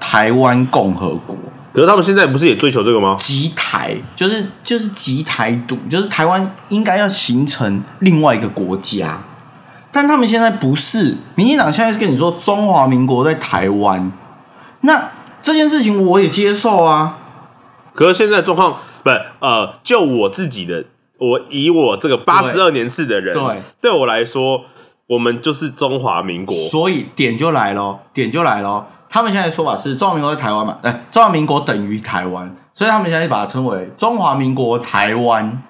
[0.00, 1.36] 台湾共和国。
[1.70, 3.16] 可是他们现在不是也追求这个吗？
[3.20, 9.20] 集台就是就是集台独，就是台湾应该要形成另外一个国家，
[9.92, 14.10] 但他们现在不是，民进党现在是跟你说中华民国在台湾，
[14.80, 15.10] 那
[15.40, 17.18] 这件事情我也接受啊，
[17.94, 20.84] 可是现在状况不是呃，就我自己的，
[21.18, 24.64] 我以我这个八十二年次的人，对对我来说，
[25.08, 26.54] 我们就是中华民国。
[26.54, 28.86] 所以点就来咯，点就来咯。
[29.10, 35.62] 他们现在的说法是中华民国在台湾嘛，哎，中华民国等于台湾，所以他们现在把它称为中华民国台湾。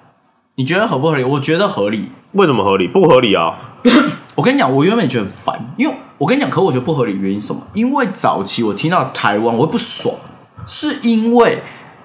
[0.55, 1.23] 你觉得合不合理？
[1.23, 2.11] 我觉得合理。
[2.33, 2.87] 为什么合理？
[2.87, 3.57] 不合理啊！
[4.35, 7.61] 我跟你讲，我原本觉得很烦，因为我跟你讲，可我觉得不合理，原因是什么？
[7.73, 10.13] 因为早期我听到台湾，我会不爽，
[10.67, 11.59] 是因为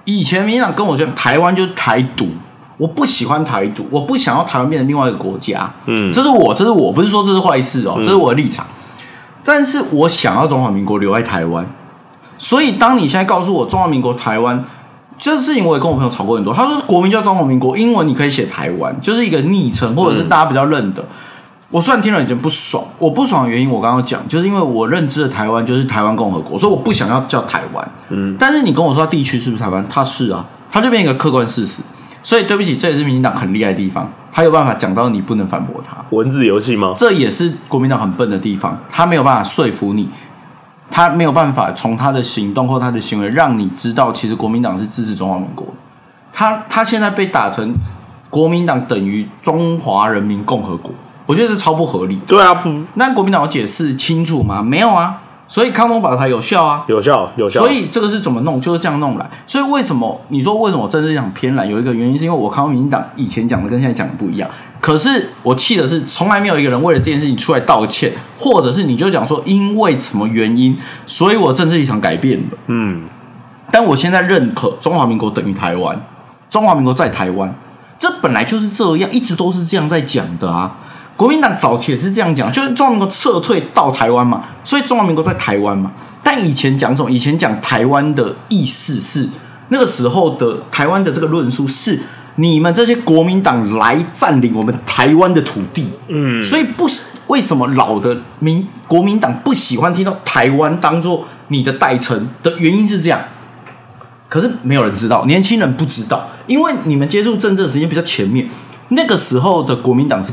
[0.05, 2.29] 以前民进党跟我讲台湾就是台独，
[2.77, 5.69] 我不喜欢台独，我不想要台湾变成另外一个国家。
[5.85, 8.65] 嗯这是我，这是我不是说这是坏事哦，这是我的立场。
[9.43, 11.65] 但是我想要中华民国留在台湾，
[12.37, 14.63] 所以当你现在告诉我中华民国台湾。
[15.17, 16.53] 这事情我也跟我朋友吵过很多。
[16.53, 21.01] 他说国名叫中华民国，英文你可以写台湾，就是一个昵称，或者是大家比较认的。
[21.69, 27.91] 我虽然听了已经不爽，我不爽的原因我刚刚讲，就是因为我认知的台湾就是台湾共和国，所以我不想要叫台湾。
[28.09, 29.83] 嗯，但是你跟我说它地区是不是台湾？
[29.89, 31.81] 它是啊，它就变一个客观事实。
[32.25, 35.95] 所以对不起，这也是民进党很厉害的地方，他有办法讲到你不能反驳他。
[36.09, 36.95] 文字游戏吗？
[36.97, 40.09] 这也是国民党很笨的地方，他没有办法说服你，
[40.89, 45.73] 他没有办法从他的行动或他的行为让你知道，其实国民党是支持中华民国的。
[46.33, 47.75] 他他现在被打成
[48.31, 50.91] 国民党等于中华人民共和国，
[51.27, 52.19] 我觉得这超不合理。
[52.25, 54.63] 对啊，不那国民党有解释清楚吗？
[54.63, 56.83] 没有啊，所以康东宝台有效啊。
[56.87, 57.59] 有效有效。
[57.59, 59.29] 所以这个是怎么弄，就是这样弄来。
[59.45, 61.69] 所以为什么你说为什么我政治讲偏蓝？
[61.69, 64.49] 有一个原因是因为我看到民进党以前讲的跟现在讲的不一样。
[64.81, 70.77] 可是我气的是，从来没有一个人为了这件事情出来道歉，或者是你就讲说因为什么原因，
[71.07, 72.57] 所以我政治立场改变了。
[72.67, 73.07] 嗯，
[73.71, 75.99] 但我现在认可中华民国等于台湾，
[76.51, 77.55] 中华民国在台湾，
[77.97, 80.77] 这本来就是这样，一直都是这样在讲的啊。
[81.17, 85.91] 国民党早期也是这样讲，就是中华民国撤退到台湾嘛，所以中华民国在台湾嘛。
[86.21, 87.09] 但以前讲什么？
[87.09, 89.29] 以前讲台湾的意思是
[89.69, 91.99] 那个时候的台湾的这个论述是
[92.35, 103.19] 你们这些国民党来占领我们台湾的土地，嗯，所以不是为什么老的民国民党不喜欢听到台湾当做你的代称的原因是这样。
[104.27, 108.49] 可是没有人知道，年轻人不知道，因为你们接触政治的时间比较前面。
[108.89, 110.31] 那个时候的国民党是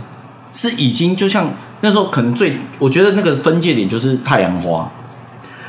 [0.52, 4.90] 是已经就像那时候可能最，我觉得那个分界点就是太阳花，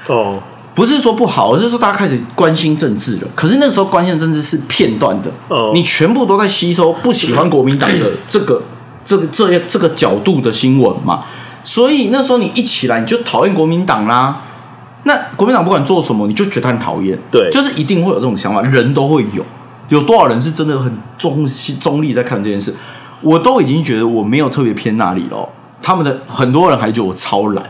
[0.08, 0.42] 哦，
[0.76, 3.28] 不是说不好，而是说大家开始关心政治了。
[3.36, 8.62] 可是那个时候关心政治是片段的，哦你全部都在吸收不喜欢国民党的 这个
[9.06, 11.24] 这个这这个角度的新闻嘛。
[11.64, 14.42] 所以那时候你一起来你就讨厌国民党啦。
[15.06, 19.46] 那国民党不管做什么，你就觉得很讨厌，对就是一定会有这种想法，人都会有。
[19.90, 21.46] 有多少人是真的很中
[21.80, 22.74] 中立在看这件事？
[23.24, 25.50] 我都已经觉得我没有特别偏那里了哦。
[25.82, 27.64] 他们的很多人还觉得我超懒，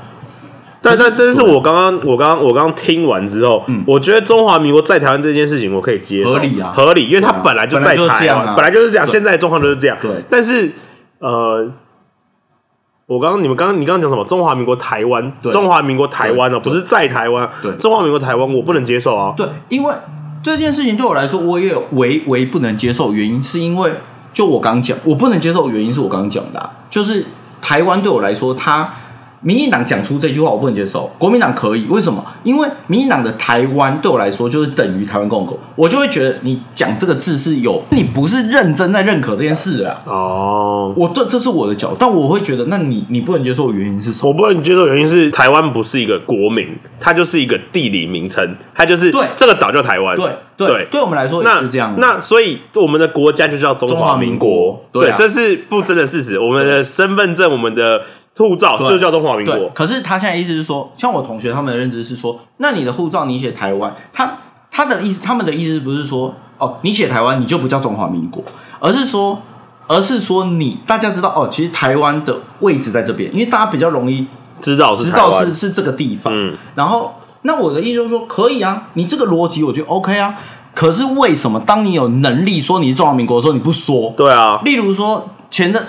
[0.81, 3.83] 但但但是我刚刚我刚刚我刚刚听完之后，嗯。
[3.87, 6.71] 我觉得中华民国在台湾这件事情我可以接受，合理啊。
[6.75, 7.41] 合理，因为它对啊。
[7.43, 9.97] 本来就在台湾，本来就是这样，对现在的状况就是这样。
[10.01, 10.11] 对。
[10.29, 10.71] 但是
[11.19, 11.71] 呃，
[13.07, 14.23] 我刚刚你们刚刚你刚刚讲什么？
[14.25, 16.69] 中华民国台湾，中华民国台湾哦，对。
[16.69, 17.71] 不是在台湾，对。
[17.77, 19.33] 中华民国台湾我不能接受啊。
[19.35, 19.93] 对，因为
[20.43, 23.91] 这件事情对我来说，我也有唯唯不能接受原因，是因为
[24.33, 27.23] 就我刚讲，我不能接受的原因是我刚刚讲的、就是
[27.61, 28.91] 台湾对我来说，它
[29.43, 32.25] 民进党讲出这句话我不能接受，国民党可以，为什么？
[32.43, 40.01] 因为民进党的台湾对我来说就是等于台湾共和国，我就会觉得你讲这个字是有，你不是认真在认可这件事啊。
[40.05, 44.29] 哦，我这这是我的角度，但我会觉得，那你你不能接受的原因是什么？
[44.29, 46.67] 我不能接受，原因是台湾不是一个国民，
[46.99, 50.15] 它就是一个地理名称，它就是对这个岛叫台湾。
[50.15, 50.25] 对
[50.55, 51.95] 对对，对我们来说也那是这样。
[51.97, 56.39] 那所以我们的国家就叫中华民国，对啊这是不争的事实。
[56.39, 58.03] 我们的身份证、我们的
[58.37, 59.69] 护照就叫中华民国，。
[59.73, 64.39] 可是他现在意思是说，像我同学他们的认知是说，那你的护照你写台湾，他
[64.71, 68.43] 他的意思，他们的意思不是说，哦，你写台湾你就不叫中华民国，
[68.79, 69.39] 而是说，
[69.87, 74.25] 而是说你大家知道哦，其实台湾的位置在这边，因为大家比较容易
[74.59, 76.33] 知道是知道是是这个地方。
[76.35, 80.35] 嗯然后，那我的意思就是说，可以啊，你这个逻辑我觉得 OK 啊。
[80.73, 84.11] 可是为什么当你有能力说你是中华民国的时候，你不说？
[84.17, 85.85] 对啊，例如说，前阵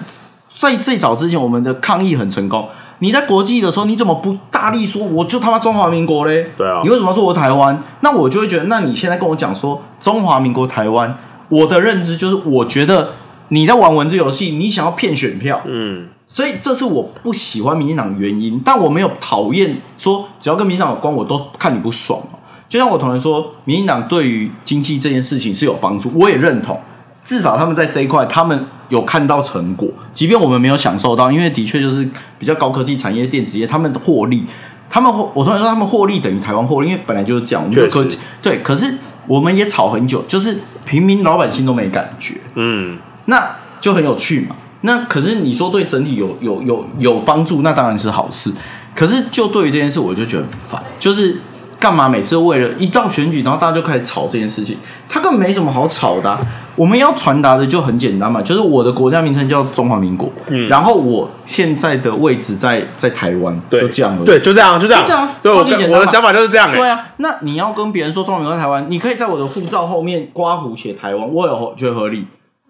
[0.56, 2.68] 在最早之前，我们的抗议很成功。
[3.00, 6.46] 你在国际的时候，你怎么不大力说我就他妈中华民国嘞？
[6.56, 7.82] 对啊你为什么说我台湾？
[8.00, 13.14] 那我就会觉得，那你现在跟我讲说中华民国台湾，我的认知就是，我觉得
[13.48, 18.62] 你在玩文字游戏，你想要骗选票，嗯，所以这是我不喜欢民进党的原因。
[18.64, 22.38] 但我没有讨厌说只要跟民进党有关，我都看你不爽哦。
[22.68, 26.80] 就像我同学说，民进党对于经济这件事情是有帮助，我也认同。
[27.24, 32.06] 至少他们在这一块，他们有看到成果，即便我们没有享受到，因为的确就是
[32.38, 34.44] 比较高科技产业、电子业，他们的获利，
[34.90, 38.60] 他们获我突然说他们获利等于台湾获利，因为本来就是这样，我们科技对。
[38.62, 38.94] 可是
[39.26, 44.54] 我们也吵很久，就是平民老百姓都没感觉，嗯，那就很有趣嘛。
[44.82, 48.52] 那可是你说对整体有有有有帮助，那当然是好事。
[48.94, 51.40] 可是就对于这件事，我就觉得很烦，就是
[51.84, 54.74] 干嘛每次为了一到选举，然后大家就开始吵这件事情，
[55.06, 56.40] 他根本没什么好吵的啊、
[56.76, 60.66] 我们要传达的就很简单嘛，就是我的国家名称叫中华民国，嗯。
[60.66, 64.24] 然后我现在的位置在在台湾，对，就这样了。
[64.24, 72.24] 对，就这样，就这样，就这样对我的想法就是这样、欸，对啊，那你要跟别人说中华民国在台湾，你可以在我的护照后面刮胡写台湾，我有觉得合理。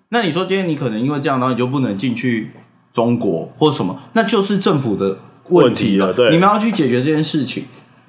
[0.09, 2.51] 那你说今天你可能因为这样，然后你就不能进去
[2.93, 5.19] 中国或什么，那就是政府的
[5.51, 6.33] 问问题了对。
[6.33, 7.65] 你们要去解决这件事情，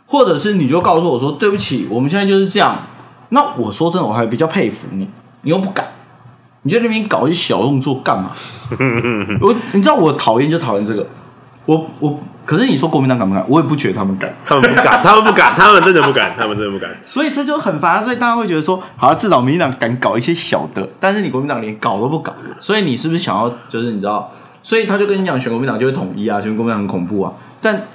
[0.08, 2.78] 或者是你就告诉我说对不起，我们现在就是这样。
[3.30, 5.10] 那我说真的，我还比较佩服你，
[5.42, 5.86] 你又不敢，
[6.62, 8.32] 你在那边搞一些小动作干嘛？
[9.42, 11.06] 我你知道我讨厌就讨厌这个。
[11.66, 13.44] 我我，可是你说国民党敢不敢？
[13.50, 14.32] 我也不觉得他们敢。
[14.46, 16.88] 他们不敢， 他们不敢，他们真的不敢，他们真的不敢。
[17.04, 27.88] 所以这就很烦，所以大家会觉得说，好，至少民进党敢搞一些小的，但是你国民党连搞都不搞，所以你是不是想要，就是你知道，所以他就跟你讲，选国民党就会统一啊，选国民党很恐怖啊，但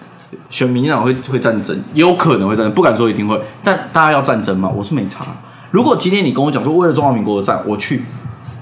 [0.49, 5.25] 选民进党会会战争，有可能会战争，不敢说一定会，但大家要战争嘛，我是没差。
[5.71, 8.03] 如果今天你跟我讲说为了中华民国的战，我去，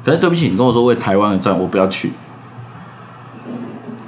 [0.04, 2.12] 可是对不起，你跟我说为台湾的战，我不要去，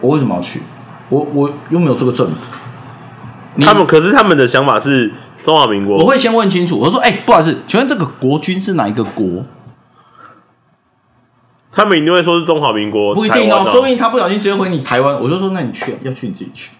[0.00, 0.60] 我为什么要去？
[1.08, 2.56] 我我又没有这个政府。
[3.60, 9.44] 他们可是他们的想法是中华民国，我会先问清楚，我说：“哎、不好意思，请问这个国军是哪一个国？
[11.72, 16.70] 他们一定会说是中华民国，不一定哦，说不定他不小心直接回你台湾。”我就说：“那你去，要去你自己去，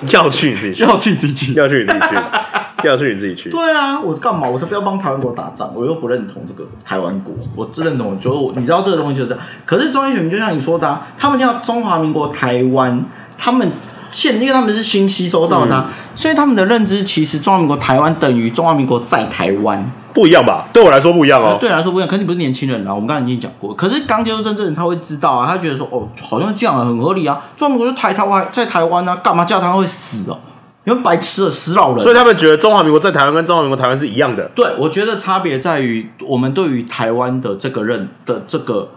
[0.12, 1.54] 要去你自己去，要去你自己去。
[1.54, 2.14] 要去你自己去，
[2.88, 3.50] 要去你自己去。
[3.50, 4.48] 对啊，我干嘛？
[4.48, 9.44] 我才不要帮台湾国打仗，我又不认同这个台湾国，我只认同，就是我，你知道这个东西就是这样。
[9.64, 13.04] 可是中央选民就像你说的、啊，他们叫中华民国台湾，
[13.38, 13.68] 他们
[14.14, 19.90] 现因为他们是新吸收到它，所以他们的认知其实中华民国台湾等于中华民国在台湾。
[20.14, 20.68] 不一样吧？
[20.72, 21.58] 对我来说不一样哦。
[21.60, 23.74] 对你来说不一样，可是你不是年轻人啊，我们刚才已经讲过。
[23.74, 27.42] 可是刚接触政治人，他会知道啊，他觉得说，哦，好像这样啊，很合理啊。
[27.56, 30.38] 中华民国就台台湾在台湾啊，干嘛叫台湾会死哦？
[30.84, 32.00] 你们白痴了，死老人。
[32.00, 34.48] 所以他们觉得中华民国在台湾跟中华民国台湾是一样的。
[34.54, 38.90] 对，我觉得差别在于我们对于台湾的这个认的这个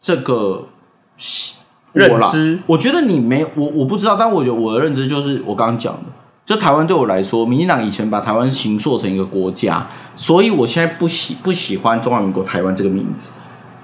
[0.00, 0.68] 这个
[1.92, 2.58] 认知。
[2.66, 6.00] 我觉得你没我我不知道，但我觉得我的认知就是我刚刚讲的，
[6.44, 13.32] 就台湾对我来说，民进党以前把台湾形塑成一个国家，所以我现在不喜不喜欢中华民国台湾这个名字，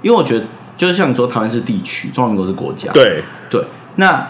[0.03, 3.64] 因为我觉得就是像你说，台湾是地区，中华民国是国家，对，对，
[3.97, 4.27] 那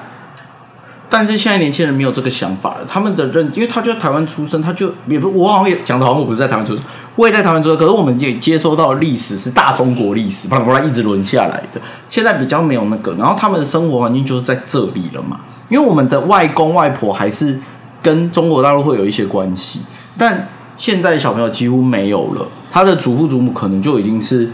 [1.11, 6.85] 但是现在年轻人没有这个想法了，他们的认，因为他就在台湾出生，他就也不，我好像也讲的好像我不是在台湾出生，
[7.17, 15.41] 我也在台湾出生，可是我们也接收到历史是大中国历史，巴拉巴拉一直轮下来的，现在比较没有那个，然后他们的生活环境就是在这里了嘛，
[15.71, 17.59] 因为我们的外公外婆还是
[18.03, 19.81] 跟中国大陆会有一些关系，
[20.19, 24.51] 但现在小朋友几乎没有了，他的祖父祖母可能就已经是。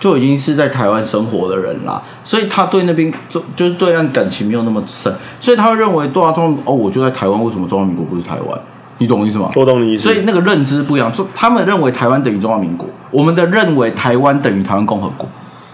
[0.00, 8.58] 就已经是在台湾生活的人啦，所以他对那边就就是对岸感情没有那么深，所以他会认为对啊，中哦，我就在台湾，为什么中华民国不是台湾？
[8.98, 9.50] 你懂我意思吗？
[9.56, 10.04] 我懂你意思。
[10.04, 15.28] 所以那个认知不一样，就他们认为台湾等于中华民国，我们的认为台湾等于台湾共和国。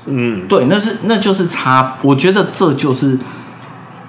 [0.07, 3.17] 嗯，对，那是那就是差，我觉得这就是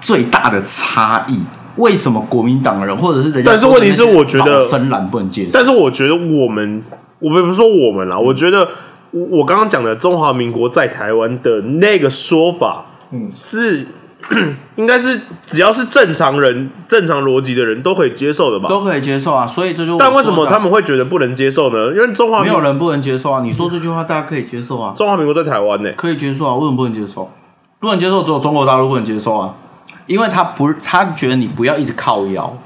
[0.00, 1.38] 最大的差异。
[1.76, 6.82] 为什么国民党人或者是人家但是问题是我觉得老深蓝不能接受，但是我觉得我们，
[7.18, 8.68] 我们不是说我们啦，我觉得
[9.12, 13.86] 我我刚刚讲的中华民国在台湾的那个说法，嗯是
[14.76, 18.68] 应该是只要是正常人、正常逻辑的人都可以接受的吧？
[18.68, 19.46] 都可以接受啊。
[19.46, 21.92] 所以这就但为什么他们会觉得不能接受呢？
[21.94, 23.42] 因为中华民没有人不能接受啊！
[23.42, 27.30] 你说这句话，大家可以接受啊，中华民国在台湾呢、可以接受啊，为什么不能接受？
[27.80, 29.54] 不能接受，只有中国大陆不能接受啊，
[30.06, 32.56] 因为他不，他觉得你不要一直靠腰。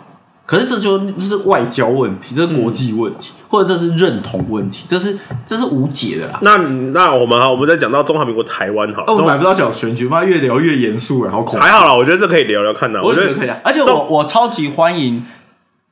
[0.44, 6.38] 可是这就这是外交问题，这是国际问题，或者这是认同问题，这是这是无解的啦。
[6.42, 6.56] 那
[6.92, 11.64] 那我们哈，我们再讲到中华民国台湾好了，哦，我中们还不知道讲选举，妈越聊越严肃了，好恐怖。
[11.64, 13.02] 还好啦，我觉得这可以聊聊看的。
[13.02, 15.24] 我觉得也觉得可以啊，而且我我超级欢迎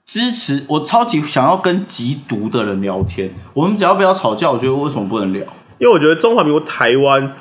[0.07, 3.35] 支持，我超级想要跟极毒的人聊天。
[3.55, 5.43] 我们只要不要吵架，我觉得为什么不能聊？
[5.79, 7.33] 因为我觉得中华民国台湾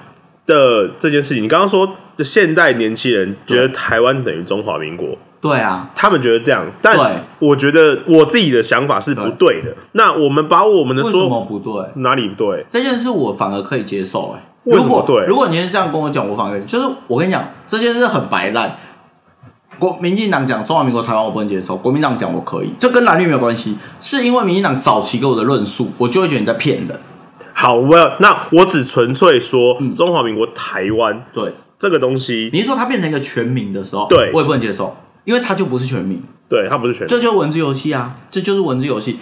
[0.46, 6.98] 的这件事情，你刚刚说现代年轻人觉得台湾等于中华民国，对啊，他们觉得这样，但
[7.40, 9.76] 我觉得我自己的想法是不对的。
[9.92, 11.86] 那我们把我们的说什么说不对？
[11.96, 12.66] 哪里不对？
[12.70, 15.26] 这件事我反而可以接受、哎，为什如果么对？
[15.28, 18.78] 如果你是这样跟我讲，我反而就是我跟你讲，这件事很白烂。
[19.78, 26.98] 国民进党讲中华民国台湾我不能接受，国民党讲我可以，这跟蓝绿没有关系，是因为民进党早期给我的论述，我就会觉得你在骗人。
[27.54, 29.94] 好，我要那我只纯粹说嗯。
[29.94, 34.32] 中华民国台湾对，这个东西，你是说它变成一个全民的时候，对。
[34.34, 36.22] 我也不能接受，因为它就不是全民。
[36.50, 39.18] 对它不是全这就是文字游戏啊，这就是文字游戏，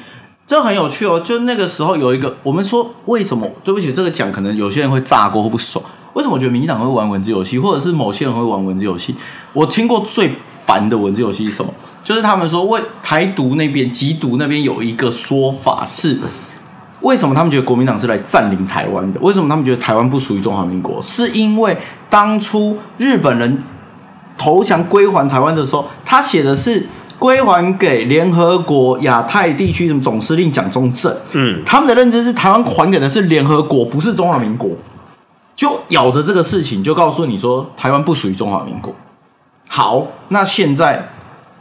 [0.46, 1.20] 这很有趣哦。
[1.20, 3.50] 就那个时候有一个，我们说为什么？
[3.64, 5.84] 对不起，这个讲可能有些人会炸锅或不爽。
[6.14, 9.16] 为什么我觉得民进党会玩文字游戏，或者是某些人会玩文字游戏？
[9.54, 10.32] 我听过最
[10.66, 11.74] 烦的文字游戏是什么？
[12.04, 16.20] 就是他们说为台独那边、极独那边有一个说法是，
[17.00, 19.20] 为什么他们觉得国民党是来占领台湾的？
[19.22, 21.02] 为什么他们觉得台湾不属于中华民国？
[21.02, 21.78] 是因为
[22.10, 23.64] 当初日本人
[24.42, 26.88] 投降归还台湾的时候，他写的是
[27.20, 31.16] 归还给联合国亚太地区什么总司令蒋中正。
[31.34, 34.72] 嗯，他们的认知是台湾还给的是联合国，不是中华民国。
[35.56, 38.96] 就咬着这个事情，就告诉你说台湾不属于中华民国。
[39.68, 41.10] 好，那现在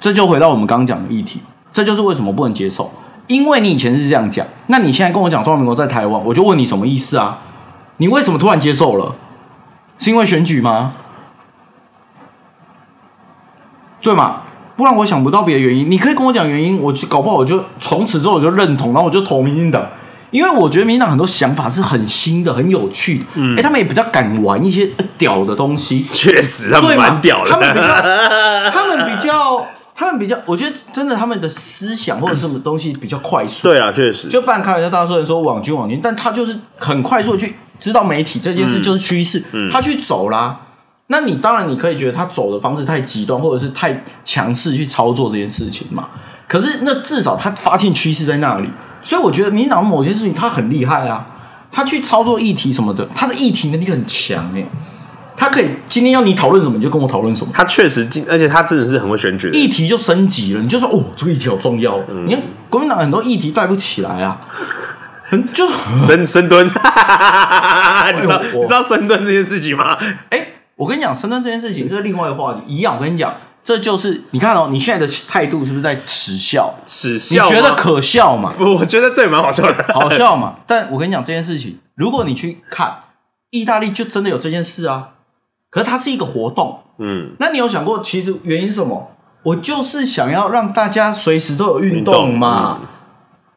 [0.01, 1.43] 这就回到我们刚刚讲的议题，
[1.75, 2.91] 这就是为什么不能接受，
[3.27, 7.41] 因为你以前是这样讲，那你现在跟我讲中华民国在台湾，我就问你什么意思啊？
[7.99, 9.15] 你为什么突然接受了？
[9.99, 10.95] 是因为选举吗？
[14.01, 14.43] 对嘛？
[14.77, 15.91] 不然我想不到别的原因。
[15.91, 19.87] 你可以跟我讲原因，我去搞不好我就从此之后我就认同，然后我就投民进党。
[20.31, 28.01] 因为我觉得民进党很多想法是很新的、很有趣的，嗯，哎，他们也比较敢玩一些呃屌的东西，确实他们蛮屌的，他们比较，
[28.71, 39.43] 他们比较，他们比较，我觉得真的他们的思想或者什么东西比较快速，对啊，确实，就不然开玩笑，大家说人说网军网军，但他就是很快速的去知道媒体这件事就是趋势，
[39.73, 40.61] 他去走啦。
[41.13, 46.09] 那你当然你可以觉得他走的方式太极端，或者是太强势去操作这件事情嘛。
[46.47, 48.69] 可是那至少他发现趋势在那里，
[49.03, 51.27] 所以我觉得民进党某些事情他很厉害啊，
[51.73, 54.65] 他去操作议题什么的，他的议题能力很强哎、
[55.37, 57.53] 他可以今天要你讨论什么你就跟我讨论什么。
[57.53, 59.59] 他确实进，而且他真的是很会选举的。
[59.59, 61.99] 议题就升级了，你就说哦，这个议题好重要。
[62.27, 64.41] 你看国民党很多议题带不起来啊，
[65.29, 69.97] 很就深深蹲， 你知道哎你知道深蹲这件事情吗？
[70.31, 70.47] 哎、
[70.81, 72.61] 我跟你讲，深蹲这件事情这是另外一个话题。
[72.67, 76.73] 一样，我跟你讲，这就是你看哦，你现在的态度是不是在耻笑？
[76.87, 78.55] 耻你笑你，觉得可笑吗？
[78.57, 78.65] 不？
[78.77, 79.93] 我觉得对，蛮好笑的。
[79.93, 80.55] 好笑嘛？
[80.67, 83.03] 但我跟你讲这件事情，如果你去看
[83.51, 85.11] 意大利，就真的有这件事啊。
[85.69, 89.11] 可是它是一个活动，嗯，那你有想过，其实原因是什么？
[89.43, 92.81] 我就是想要让大家随时都有运动嘛。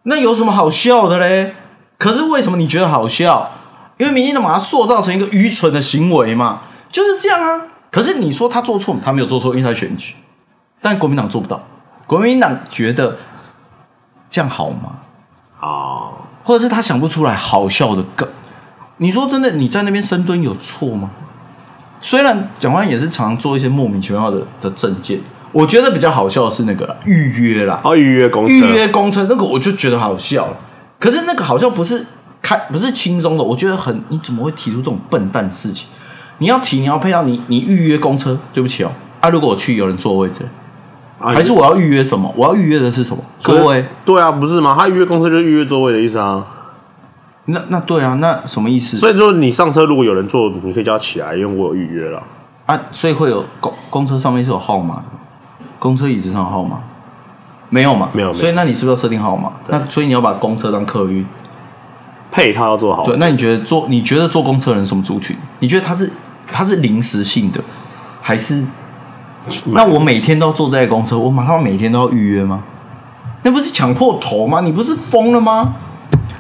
[0.04, 1.56] 那有什么好笑的嘞？
[1.98, 3.50] 可是为什么你觉得好笑？
[3.98, 6.64] 因为民进党把它塑造成一个愚蠢的行为嘛，
[6.94, 7.68] 就是这样啊。
[7.92, 10.14] 可是你说他做错，他没有做错，因为他选举，
[10.82, 11.62] 但国民党做不到。
[12.08, 13.18] 国民党觉得
[14.30, 15.00] 这样好吗？
[15.60, 16.14] 啊，
[16.44, 18.28] 或者是他想不出来好笑的梗。
[18.98, 21.12] 你说真的，你在那边深蹲有错吗？
[22.02, 25.20] 虽然蒋万也是常常做一些莫名其妙的的证件，
[25.52, 30.58] 我觉得比较好笑的是那个啦预约啦，哦，预约公车，预约公车那个我就觉得好笑了。
[31.00, 32.06] 可是那个好像不是
[32.42, 35.88] 开不是轻松的，我觉得很你怎么会提出这种笨蛋事情？
[36.40, 40.48] 你要提你要配到你你预约公车，对不起哦，啊，如果我去有人坐位置，
[41.20, 42.34] 啊还是我要预约什么？
[42.36, 43.86] 我要预约的是什么可是座位？
[44.04, 44.76] 对啊，不是吗？
[44.78, 46.46] 他预约公车就是预约座位的意思啊。
[47.46, 48.98] 那那对啊，那什么意思？
[48.98, 52.24] 所以说你上车如果有人坐，你可以叫他起来，因为我有预约了。
[52.66, 55.04] 啊，所以会有公公车上面是有号码的，
[55.78, 56.80] 公车椅子上有号码，
[57.70, 58.10] 没有嘛？
[58.14, 59.52] 没有没有所以那你是不是要设定号码？
[59.68, 61.26] 那所以你要把公车当客运。
[62.34, 63.06] 配套要做好。
[63.06, 65.36] 对，那你觉得坐你觉得坐公车的人什么族群？
[65.60, 66.12] 你觉得他是
[66.52, 67.62] 他是临时性的，
[68.22, 68.64] 还是？
[69.68, 72.64] 那我每天都要坐这台公车，我马上每天都要预约吗？
[73.44, 74.62] 那不是抢破头吗？
[74.62, 75.76] 你不是疯了吗？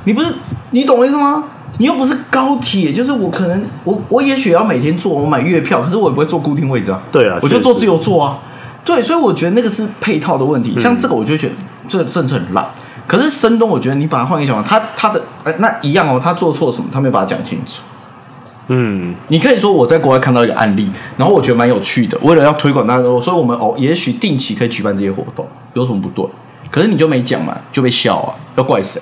[0.05, 0.33] 你不是
[0.71, 1.43] 你懂我意思吗？
[1.79, 7.01] 你又不是高铁，就是我可能我我也许要每天坐，我买月票，可是我也不会坐固定位置啊。
[7.11, 8.39] 对啊我就坐自由座啊。
[8.85, 10.79] 对，所以我觉得那个是配套的问题。
[10.79, 11.53] 像这个，我就觉得
[11.87, 12.65] 这个政策很烂。
[13.15, 17.83] 可是深东，我觉得你把它换一个想法，他他的哎那一样哦，他做错什么，他没有把它讲清楚。
[18.67, 26.25] 嗯，你可以说我在国外看到一个案例，然后我觉得蛮有趣的，为了要推广大家，所以我们哦，也许定期可以举办这些活动，有什么不对？
[26.71, 28.99] 可是你就没讲嘛，就被笑啊，要怪谁？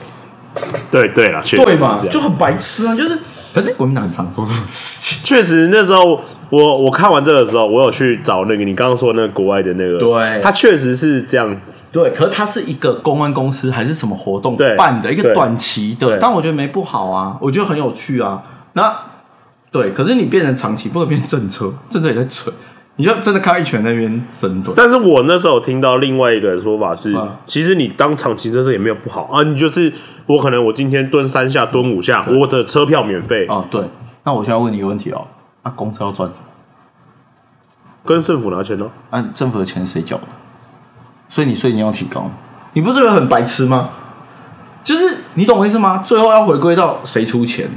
[0.91, 3.17] 对对啦，确实对嘛就很白痴啊，就是。
[3.53, 6.21] 可是国民党很常做这种事情，确实，那时候
[6.51, 10.41] 我我看完这个的时候，我有去找那个你刚刚说那个国外的那个，对。
[10.43, 12.11] 他确实是这样子，对。
[12.11, 14.75] 可是它是一个公安公司还是什么活动对。
[14.75, 16.09] 办的一个短期对。
[16.09, 18.43] 的，但我觉得没不好啊，我觉得很有趣啊。
[18.73, 18.93] 那
[19.71, 22.53] 对，可是你变成长期，不能变政策，政策也在蠢，
[22.97, 24.73] 你就真的看到一拳那边深蹲。
[24.75, 29.93] 但是我那时候有听到另外一个说法是，嗯其实你当长期这事也没有不好啊，你就是
[30.25, 33.81] 我可能我今天蹲三下蹲五下，我的车票免费，哦，对，
[34.25, 35.25] 那我现在问你一个问题哦，
[35.63, 36.41] 那、公车要赚什么？
[38.03, 40.23] 跟政府拿钱呢、按、政府的钱谁缴的？
[41.29, 42.29] 所以你税金要提高，
[42.73, 43.89] 你不是觉得很白痴吗？
[44.83, 45.99] 就是你懂我意思吗？
[45.99, 47.69] 最后要回归到谁出钱，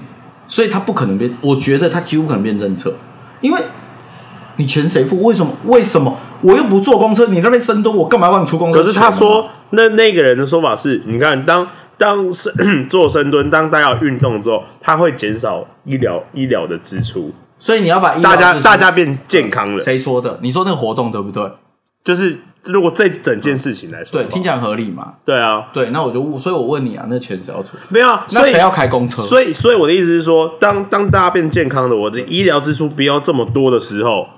[0.48, 2.94] 所以他不可能变，我觉得他几乎可能变政策，
[3.42, 3.60] 因为
[4.56, 5.22] 你钱谁付？
[5.22, 5.52] 为什么？
[5.64, 7.26] 为什么我又不坐公车？
[7.26, 8.78] 你那边深蹲，我干嘛帮你出公车？
[8.78, 11.66] 可是他说，那那个人的说法是，你看，当
[11.98, 12.52] 当深
[12.88, 17.30] 做深蹲，当大家有运动之后，他会减少医疗医疗的支出，
[17.64, 19.82] 所以你要把大家大家变健康了。
[19.82, 20.38] 谁说的？
[20.42, 21.50] 你说那个活动对不对？
[22.04, 25.14] 就是如果这整件事情来说对，听起来合理嘛？
[25.24, 27.78] 对啊，对，那我就问，所以我问你啊，那钱谁要出？
[27.88, 29.22] 没有啊，所以那谁要开公车？
[29.22, 34.28] 所以所以我的意思是说，当当大家变健康的，我的医疗支出不要这么多的时候，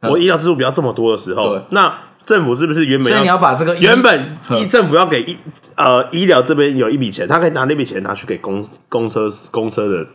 [0.00, 1.94] 嗯我医疗支出不要这么多的时候，那
[2.24, 5.36] 政府是不是原本所以你要把这个原本嗯医政府要给医
[5.76, 10.06] 呃医疗这边有一笔钱，他可以拿那笔钱拿去给公公车公车的，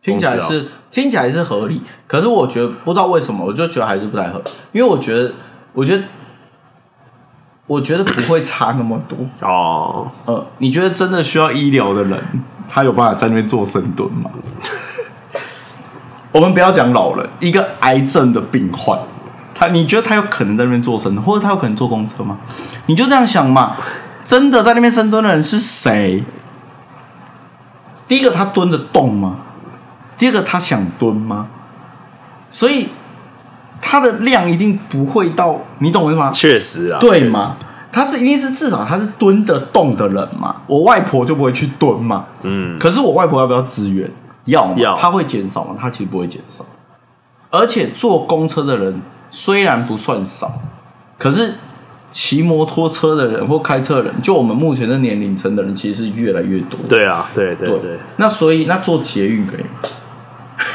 [0.00, 5.32] 听起来是听起来是合理，可是我觉得不知道为什么，我就觉得还是不太合理，因为我觉得，
[5.72, 6.04] 我觉得，
[7.66, 9.18] 我觉得不会差那么多。
[9.46, 12.18] 哦，呃，你觉得真的需要医疗的人，
[12.68, 14.30] 他有办法在那边做深蹲吗？
[16.32, 18.98] 我们不要讲老人，一个癌症的病患，
[19.54, 22.38] 他你觉得他有可能在那边做深蹲，或者他有可能坐公车吗？
[22.86, 23.76] 你就这样想嘛。
[24.22, 26.22] 真的在那边深蹲的人是谁？
[28.06, 29.36] 第一个，他蹲得动吗？
[30.20, 31.48] 第二个，他想蹲吗？
[32.50, 32.88] 所以
[33.80, 36.30] 他的量一定不会到，你懂我意思吗？
[36.30, 37.56] 确实啊，对嘛？
[37.90, 40.56] 他是一定是至少他是蹲得动的人嘛。
[40.66, 42.26] 我外婆就不会去蹲嘛。
[42.42, 44.08] 嗯，可是我外婆要不要支援？
[44.44, 45.74] 要嘛，要她会减少吗？
[45.80, 46.66] 她其实不会减少。
[47.48, 49.00] 而且坐公车的人
[49.30, 50.60] 虽然不算少，
[51.18, 51.54] 可是
[52.10, 56.78] 骑摩托车的人或开车的人，就我们目前的年龄层的人，其实是越来越多。
[56.86, 59.88] 对啊，对对对，那所以那坐捷运可以吗？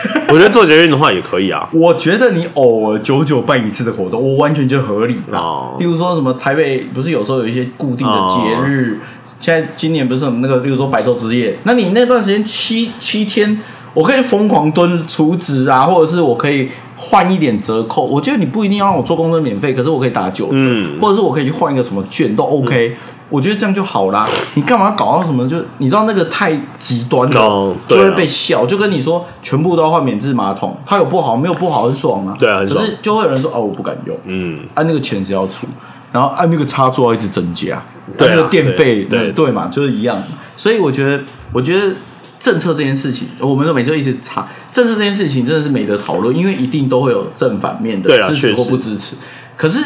[0.29, 1.69] 我觉得做捷运的话也可以啊。
[1.73, 5.39] 我觉得你偶尔久久办一次的活动，我完全就合理啦。
[5.39, 8.99] 哦例如说什么台北不是有时候有一些固定的节日，
[9.39, 13.59] 现在今年不是有那个，例如说白昼之夜，那你那段时间七七天，
[13.93, 18.05] 我可以疯狂蹲储值啊，或者是我可以换一点折扣。
[18.05, 22.95] 我觉得你不一定要让我做公车免费，可是我可以打九折，嗯或者是我可以去换一个什么券都 OK。
[23.36, 24.25] 我觉得这样就好啦，
[24.55, 25.47] 你干嘛搞到什么？
[25.47, 28.65] 就你知道那个太极端了，哦就会被笑。
[28.65, 32.33] 就跟你说，全部都要换免治马桶，它有不好没有不好，很爽啊。
[32.39, 35.67] 对啊很爽可是就会有人说，哦，我不敢用，嗯，按、那个钱是要出，
[36.13, 37.83] 然后按、那个插座要一直增加，
[38.17, 40.23] 对那个电费，对对嘛，就是一样。
[40.55, 41.21] 所以我觉得，
[41.51, 41.93] 我觉得
[42.39, 49.17] 政策这件事情，我们都每周一直查政策这件事情，真的是没得讨论，因为一定都会有正反面的支持或不支持。
[49.57, 49.79] 可是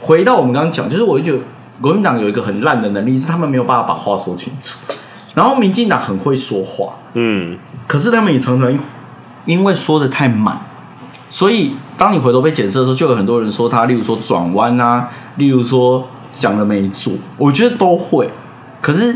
[0.00, 1.38] 回到我们刚刚讲，就是我就觉得
[1.80, 4.78] 国民党有一个很烂的能力，是他们没有办法把话说清楚。
[5.34, 7.56] 然后民进党很会说话，嗯，
[7.86, 8.80] 可是他们也常常因
[9.46, 10.58] 因为说的太满，
[11.30, 18.28] 所以当你回头被检测的时候，就有很多人说他，例如说转弯啊，例如说讲了没做，我觉得都会。
[18.80, 19.14] 可是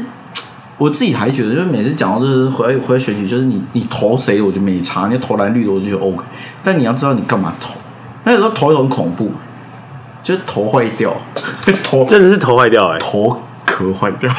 [0.79, 6.25] 我自己还觉得，就是每次讲到就是回来回来选举，就是你你投谁我就没差，你投蓝绿的我就觉得 OK，
[6.63, 7.75] 但你要知道你干嘛投，
[8.25, 9.33] 那有时候投一投很恐怖，
[10.23, 11.15] 就是头坏掉，
[11.83, 14.31] 头真的是头坏掉哎、头壳坏掉，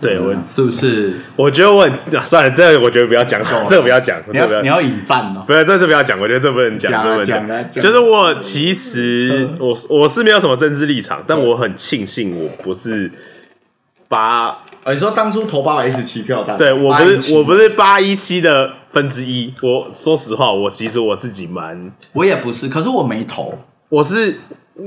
[0.00, 1.14] 对我，是不是？
[1.36, 4.58] 我觉得我很啊算了，这个我觉得不要讲，这个不要讲，你这个不要。
[4.58, 5.42] 要你要引战哦。
[5.46, 7.70] 不是，这次不要讲，我觉得这不能讲，这不能讲。
[7.82, 13.10] 就是我其实我我是没有什么政治立场，但我很庆幸我不是
[14.08, 19.52] 八，呃，你说当初投八百一十七票大，对我不817是我不是八一七的分之一。
[19.62, 24.36] 我说实话，我其实我自己蛮，我也不是，可是我没投，我是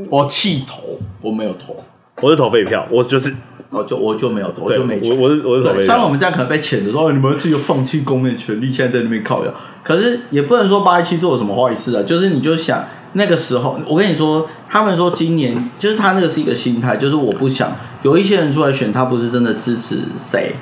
[0.09, 1.83] 我弃投，我没有投，
[2.21, 3.33] 我是投废票，我就是
[3.69, 5.11] 我就我就没有投，我对就没去。
[5.11, 9.53] 我我是我是投对，废，虽然我们这样可能被谴责说哦你们自己放弃公民权利，现在在那边靠摇，
[9.83, 12.03] 可是也不能说八一七做了什么坏事啊。
[12.03, 17.69] 就是你就想那个时候，我跟你说，他们说今年 就是他那个是一个心态，就是我不想
[18.03, 20.55] 有一些人出来选，他不是真的支持谁，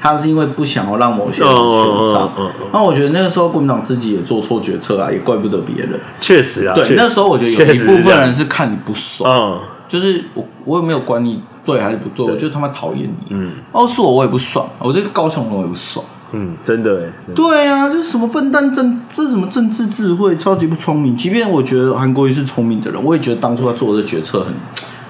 [0.00, 2.30] 他是因为不想要让某些人选上。
[2.72, 6.00] 那我觉得那个时候国民党自己也做错决策啊，也怪不得别人。
[6.18, 13.26] 确实啊，对，那时候我觉得有一部分人是看你不爽，嗯，就是我我也没有管你对还是不对，对我就他妈讨厌你。
[13.30, 16.04] 嗯，哦，是我我也不爽，我这个高雄人我也不爽。
[16.32, 21.16] 嗯，真的哎，对啊，这什么笨蛋政，这什么政治智慧，超级不聪明。
[21.16, 24.54] 即便我觉得韩国瑜是聪明的人，我也觉得当初他做的决策很，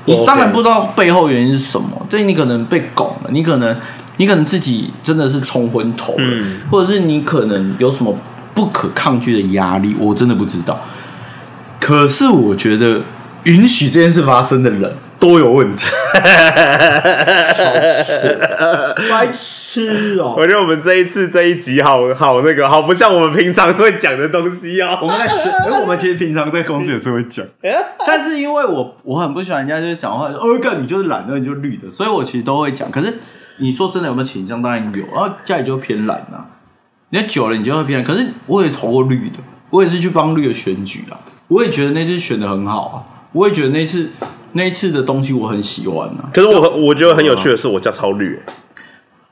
[0.06, 3.76] 你当然不知道背后原因是什么，这你可能被拱了，你可能
[4.16, 8.16] 你可能自己真的是冲昏头了，嗯或者是你可能有什么
[8.54, 10.80] 不可抗拒的压力，我真的不知道。
[11.78, 13.00] 可是我觉得
[13.44, 15.86] 允许这件事发生的人都有问题，
[19.10, 24.98] 白痴哦、我觉得我们这一次这一集好好那个好不像我们平常会讲的东西哦。
[25.02, 27.44] 我们在学，因为我们其实平常在公司也是会讲，
[28.06, 32.90] 但是因为我我很不喜欢人家就是讲话，哦，干你就是懒，那你就绿的，所以我其实都会讲。
[32.90, 33.18] 可是
[33.58, 34.62] 你说真的有没有倾向？
[34.62, 36.46] 当然有，然后家里就偏懒呐、
[37.10, 38.06] 你久了你就会偏懒。
[38.06, 44.10] 可是我也投过绿的，我也是去帮绿的选举啊，我也觉得那次选的很好啊，我也觉得那次
[44.52, 46.30] 那一次的东西我很喜欢啊。
[46.32, 48.42] 可是我我觉得很有趣的是，我家超绿欸，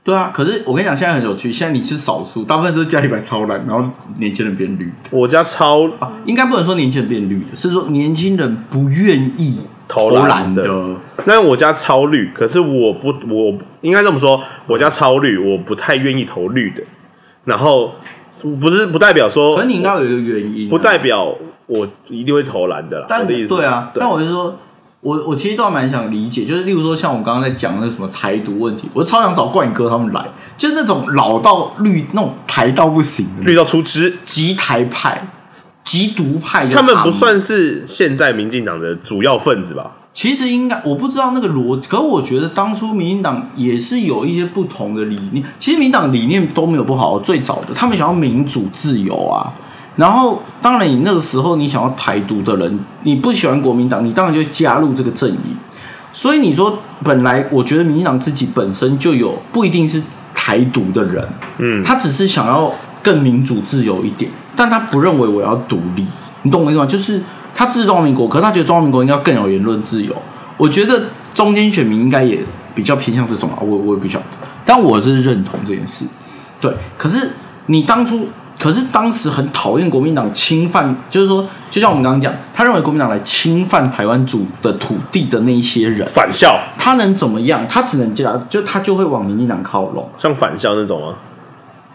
[0.04, 3.88] 对啊，可是我跟你讲，现在很有趣，现在你是少数，大部分都是家里摆超蓝，然后
[4.18, 4.90] 年轻人变绿。
[5.10, 11.00] 我家超啊，应该不能说年轻人变绿的，是说年轻人不愿意投蓝的篮的。
[11.26, 16.82] 但我家超绿，可是我不，我应该这么说，我家超绿，我不太愿意投绿的。
[17.44, 17.92] 然后
[18.60, 21.34] 不是不代表说可说是，你应该有一个原因啊、不代表
[21.66, 23.06] 我一定会投蓝的啦。
[23.08, 24.58] 但我的意思对啊，对但我是说，
[25.00, 30.26] 我我其实倒蛮想理解，就是例如说像我刚刚在讲那个什么台独问题，我超想找冠哥他们来，
[30.56, 35.28] 就是那种老到绿那种台到不行的绿到出汁，极台派、
[35.84, 39.92] 极独派的他们不算是现在民进党的主要分子吧？
[40.12, 45.44] 其实应该我不知道那个逻，可是我觉得当初民进党也是有一些不同的理念。
[45.60, 49.52] 其实民进党理念都没有不好，最早的他们想要民主自由啊，
[49.98, 55.56] 然后，当然你那个时候你想要台独的人，你不喜欢国民党，你当然就会加入这个阵营。
[56.12, 60.00] 所以你说，本来我觉得民进党自己本身就有不一定是
[60.32, 61.28] 台独的人，
[61.58, 62.72] 嗯，他只是想要
[63.02, 66.06] 更民主自由一点，但他不认为我要独立，
[66.42, 66.86] 你懂我意思吗？
[66.86, 67.20] 就是
[67.56, 70.14] 他支持中华民国，可是他觉得中华民国应该更有言论自由。
[70.56, 72.38] 我觉得中间选民应该也
[72.72, 74.24] 比较偏向这种啊，我我也不晓得，
[74.64, 76.06] 但我是认同这件事。
[76.60, 77.30] 对，可是
[77.66, 78.28] 你当初，
[78.58, 87.64] 可是当时很讨厌国民党侵犯，就是说，就像我们刚刚讲，他认为国民党来侵犯台湾主的土地的那一些人，反校，他能怎么样？
[87.68, 90.10] 他只能这样，就他就会往民进党靠拢。
[90.18, 91.14] 像反校那种吗？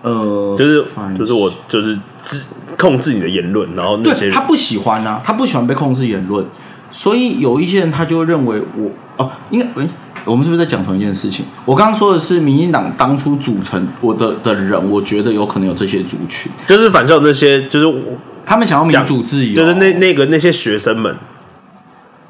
[0.03, 0.85] 呃，就是
[1.17, 2.47] 就是我就是制
[2.77, 6.45] 控制你的言论，然后那些人对他不喜欢啊，他不喜欢被控制言论，
[6.91, 9.89] 所以有一些人他就会认为我哦，应该诶，
[10.25, 11.45] 我们是不是在讲同一件事情？
[11.65, 21.15] 我刚刚说的是民进党当初组成我的的人，我觉得有可能有这些族群，就是反校那些，就是我他们想要民主自由，就是那那个那些学生们，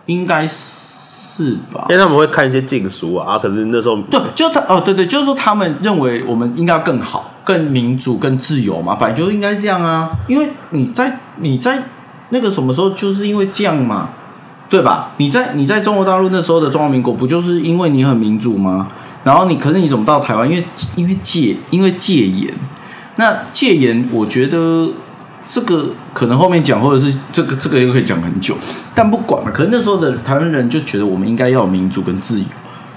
[0.06, 1.96] 应该是吧因？
[1.96, 10.12] 为他们会看一些禁书啊，啊可是那时候对，就他哦，对对，就是说他们认为我们应该要更好、更民主、更自由嘛，本来就应该这样啊。
[10.28, 11.84] 因为你在你在
[12.30, 14.10] 那个什么时候，就是因为这样嘛，
[14.74, 15.12] 对吧？
[15.18, 18.88] 你在你在中国大陆那时候的中华民国，不就是因为你很民主吗？
[19.24, 20.50] 然后你可是你怎么到台湾？
[20.50, 20.66] 因为
[20.96, 22.52] 因为戒因为戒严，
[23.18, 24.90] 那戒严，我觉得
[25.48, 28.56] 这个可能后面讲，或者是这个这个又可以讲很久，
[28.96, 29.52] 但不管了。
[29.52, 32.46] 可是那时候的台湾人就觉得我们应该要有民主跟自由。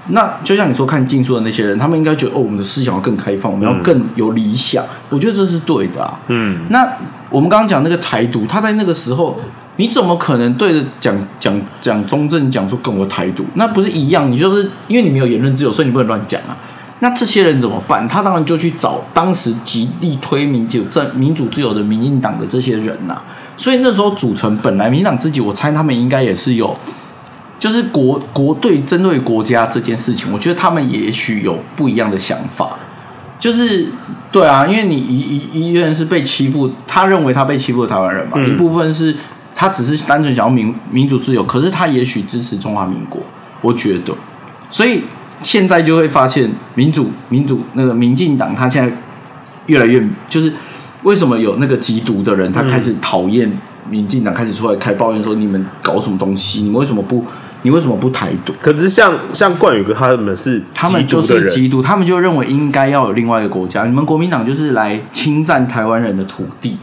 [0.09, 4.83] 那就像你说看禁书的那些人，他们应该觉得哦，我们的思想要更开放，我们要更有理想。
[5.11, 6.19] 我觉得这是对的啊。
[6.29, 6.89] 嗯，那
[7.29, 9.39] 我们刚刚讲那个台独，他在那个时候，
[9.77, 13.45] 你怎么可能对着讲讲讲中正讲出跟我台独？
[13.55, 14.31] 那不是一样？
[14.31, 16.57] 你就是因为你没有言论自由，所以你不能乱讲啊。
[17.01, 18.09] 那这些人怎么办？
[18.09, 23.21] 他当然就去找当时极力推民主、政民主自由的民进党的这些人呐、
[23.59, 26.75] 所以那时候组成本来民进党自己，我猜他们应该也是有，
[27.59, 32.71] 就是国国对针对国家这件事情，我觉得他们也许有不一样的想法。
[33.39, 33.87] 就是
[34.33, 39.15] 对啊，因为你一一一个人是被欺负，他认为他被欺负的台湾人嘛，嗯一部分是
[39.57, 43.23] 他只是单纯想要民民主自由，可是他也许支持中华民国，
[43.63, 44.15] 我觉得，
[44.71, 45.03] 所以
[45.43, 48.95] 现在就会发现民主民主那个民进党，他现在
[49.67, 50.53] 越来越就是
[51.03, 53.51] 为什么有那个缉毒的人，他开始讨厌
[53.89, 57.25] 民进党，开始出来开抱怨说你们搞什么东西，你们为什么不
[57.63, 58.53] 你为什么不台独？
[58.61, 63.85] 可是像像冠宇哥他们是他们就是缉毒，他们就认为应该要有另外一个国家。
[63.85, 66.77] 你们国民党就是来侵占台湾人的土地，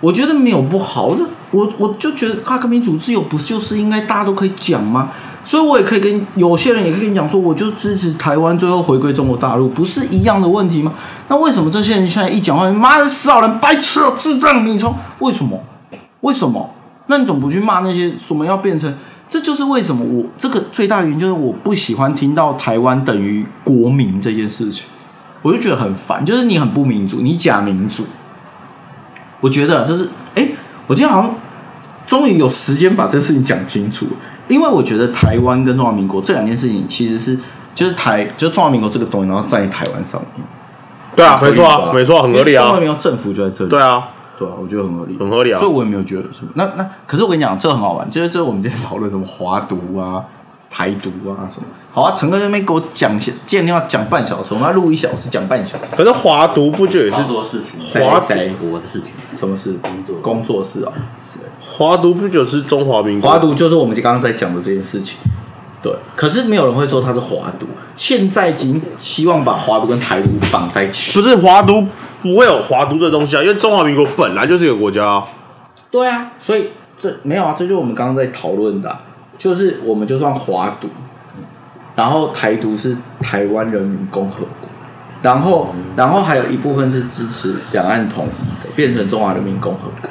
[0.00, 1.06] 我觉得没有不好。
[1.06, 1.16] 我
[1.54, 5.10] 我我就觉得，他跟民主自由不就是应该大家都可以讲吗？
[5.44, 10.92] 所以我也可以跟有些人也可以跟你讲说，我就支持台湾最后回归中国大陆，不是一样的问题吗？
[11.28, 14.94] 那为什么这些人现在一讲话，妈的死老人、白痴哦、智障、米虫？
[15.18, 15.62] 为什么？
[16.22, 16.74] 为什么？
[17.06, 18.92] 那你怎么不去骂那些什么要变成？
[19.28, 24.86] 这就是为什么我这个最大原因就是我不喜欢听到台湾等于国民这件事情，
[25.42, 28.04] 我就觉得很烦，就是你很不民主，你假民主。
[29.40, 30.48] 我觉得就是，哎，
[30.86, 31.34] 我今天好像
[32.06, 34.06] 终于有时间把这个事情讲清楚，
[34.48, 37.38] 因为我觉得台湾跟中华民国这两件事情其实是
[37.74, 40.44] 就是台就是中华民国这个东西，然后站在台湾上面，
[41.16, 42.62] 对啊，没错啊，吧没错，很合理啊。
[42.62, 45.58] 中华啊，民国政府就在这里，对啊，对啊，我觉得很合理，很合理啊。
[45.58, 46.48] 所以我也没有觉得什么。
[46.54, 50.24] 那那可是我跟你讲，这个很好玩，就是这我们今天讨论什么华独啊、
[50.70, 51.66] 台独啊什么。
[51.94, 55.94] 好啊，陈哥那边给我讲，今天要讲半小时，我们要录一小时，讲半小时。
[55.94, 59.74] 可是华独不就也是超多事情，谁华谁国的事情，什么事？
[59.80, 60.92] 工作工作室啊，
[61.24, 63.30] 是华独不就是中华民国？
[63.30, 65.20] 华独就是我们刚刚在讲的这件事情。
[65.80, 67.66] 对，可是没有人会说它是华独。
[67.96, 71.12] 现在已经希望把华独跟台独绑在一起。
[71.12, 71.80] 不是华独
[72.20, 75.24] 不会有华独这东西啊，因为中华民国本来就是一个国家啊。
[75.92, 79.00] 对啊，所以这没有啊，这就是我们刚刚在讨论的啊、
[79.38, 80.88] 就是我们就算华独，
[81.96, 84.68] 然后台独是台湾人民共和国，
[85.22, 90.10] 然后然后还有一部分是支持两岸统一的，变成中华人民共和国。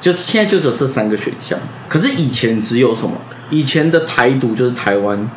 [0.00, 1.58] 就现在就只有这三个选项，
[1.88, 3.12] 可是以前只有什么？
[3.50, 5.30] 以前的台独就是台湾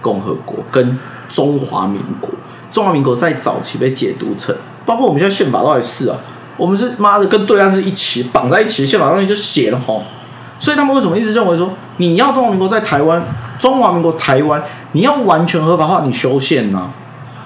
[0.00, 0.98] 共和国跟
[1.30, 2.30] 中华民国。
[2.72, 4.54] 中华民国在早期被解读成，
[4.86, 6.16] 包括我们现在宪法都还是啊，
[6.56, 10.02] 我们是妈的跟对岸是一起绑在一起，宪法上面就写了吼。
[10.60, 13.20] 所以他们为什么一直认为说，你要中华民国在台湾，
[13.58, 16.90] 中华民国台湾，你要完全合法化，你修宪呐、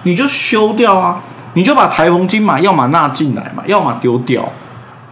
[0.03, 1.23] 你就修掉啊，
[1.55, 4.47] 你就把台澎金马要么纳进来嘛，要么丢掉。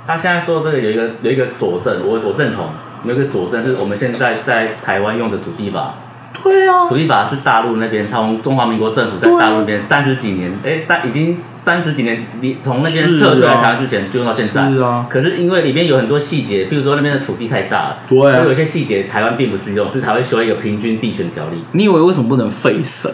[0.04, 2.66] 他现在说这个有一个有一个佐证，我我认同，
[3.04, 5.94] 有一个佐证是我们现在在台湾用的土地法。
[6.42, 14.70] 对啊土，地法是大陆那边，他从中华民国政府在大陆那边三十几年，哎、三已经三十几年，你从那边撤退来台湾之前就用到现在。
[14.70, 21.62] 是啊可是因为里面有很多细节，比如说那边的土地太大了，对啊所以有些细节台湾并不适用，是才会修一个平均地权条例。
[21.72, 23.10] 你以为为什么不能废省？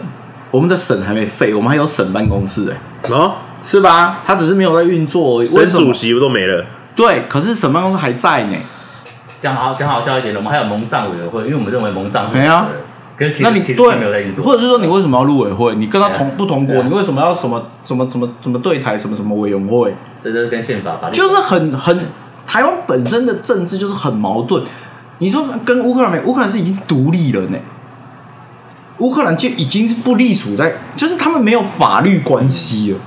[0.51, 4.21] 我们的省还没废，我们还有省办公室哎、啊，是吧？
[4.25, 5.93] 他只是没有在运作省主？
[5.93, 6.65] 席不都没了？
[6.95, 8.55] 对，可是省办公室还在呢。
[9.39, 12.67] 讲好讲好笑一点的，我们还有蒙藏委员会，因为我们认为蒙藏是哎呀好
[13.41, 15.75] 那你对运，作，或者是说你为什么要入委会？
[15.75, 19.93] 你跟他同不同国，啊你为什么要什么什么什么什么对台什么什么委员会？
[20.23, 21.99] 这就是跟宪法法律就是很很
[22.47, 24.63] 台湾本身的政治就是很矛盾。
[25.17, 26.21] 你说跟乌克兰没？
[26.21, 27.57] 乌克兰是已经独立了呢，
[28.99, 32.99] 乌克兰就已经是不隶属在，就是他们没有法律关系了。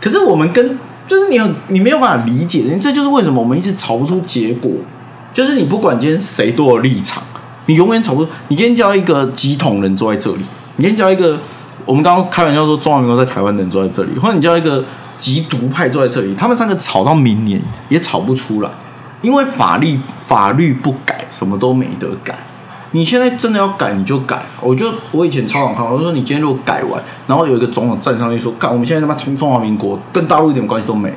[0.00, 4.70] 可是我们跟就是你很你没有办法理解，这就是为什么我们一直吵不出结果。
[5.32, 7.22] 就是你不管今天谁多有立场，
[7.70, 8.30] 你永远吵不出。
[8.48, 10.42] 你今天叫一个极统人坐在这里，
[10.74, 11.38] 你今天叫一个
[11.86, 14.84] 我们刚刚开玩笑说中华民国在台湾人坐在这里，或者你叫一个
[15.16, 18.68] 极独派坐在这里，他们三个吵到明年也吵不出来，
[19.22, 22.36] 因为法律法律不改，什么都没得改。
[22.90, 31.14] 你现在真的要改你就改，我就我以前超想看，我说你今天如果改完，然后有一个总统站上去说，干我们现在他妈从中华民国跟大陆一点关系都没有，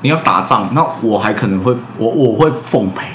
[0.00, 3.06] 你要打仗，那我还可能会我我会奉陪。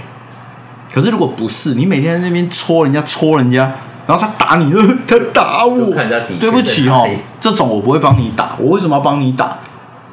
[0.94, 3.64] 可是如果不是，你每天在那边戳人家戳人家，
[4.06, 5.92] 然后他打你，呃 他打我
[6.40, 9.58] 对不起哦这种我不会帮你打，我为什么要帮你打？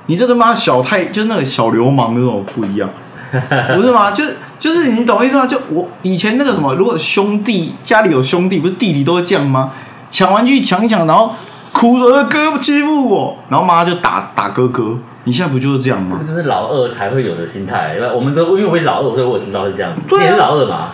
[0.07, 2.89] 你这个妈小太就是那个小流氓那种不一样，
[3.31, 4.11] 不是吗？
[4.11, 5.47] 就是就是你懂意思吗？
[5.47, 9.72] 就我以前那个什么，如果兄弟家里有兄弟，不是弟弟都会这样吗？
[10.11, 11.33] 抢玩具抢一抢，然后
[11.73, 14.99] 哭着呃哥欺负我，然后妈就打打哥哥。
[15.25, 16.27] 你现在不就是这样吗这？
[16.27, 17.95] 就是老二才会有的心态。
[17.95, 19.93] 因为我们都因为我是老二，所以我也知道是这样。
[20.09, 20.89] 对啊你是老二吗？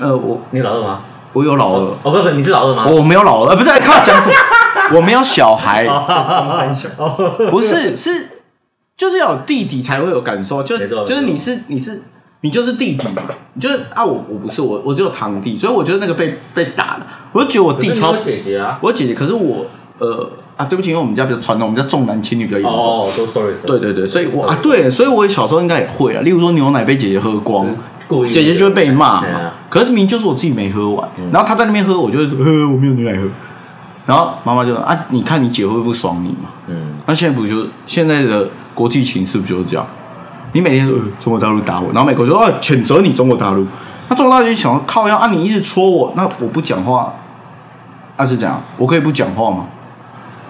[0.00, 1.00] 呃，我你老二吗？
[1.32, 2.86] 我有老二，哦，不不，你是老二吗？
[2.86, 4.34] 我没有老二，呃，不是，看我讲什么？
[4.96, 6.88] 我没有小孩，公三小，
[7.50, 8.28] 不是是，
[8.96, 12.02] 就是要有弟弟才会有感受，就就是你是你是
[12.40, 13.22] 你就是弟弟嘛，
[13.54, 18.78] 你就是啊，我我不是我我只有堂弟，所以我觉得那个被被打了，我就觉得我弟超姐姐啊。
[18.82, 19.66] 我姐姐，可是我
[19.98, 22.74] 呃啊，对不起，因为我们家比较传统，我们家重男轻女比较严重。
[22.74, 23.54] 哦，都 sorry。
[23.66, 26.22] 对对对，所以我啊，对，所以我小时候应该也会啊。
[26.22, 27.66] 例如说牛奶被姐姐喝光，
[28.32, 29.52] 姐姐就会被骂嘛。
[29.68, 33.28] 可是明明就是我自己没喝完，然后她在那边喝，我就会说，呃，我没有牛奶喝。
[34.06, 36.48] 然后妈妈就说啊，你看你姐会不会不爽你嘛？
[36.68, 39.86] 嗯，那现在不就现在的国际情势不就是这样？
[40.52, 43.66] 你每天说、呃、中国大陆打我，然后美国就说啊谴责你中国大陆，
[44.08, 47.12] 那中国大陆就想说靠要啊，你一直戳我，那我不讲话，
[48.16, 48.62] 那、是这样？
[48.78, 49.66] 我可以不讲话吗？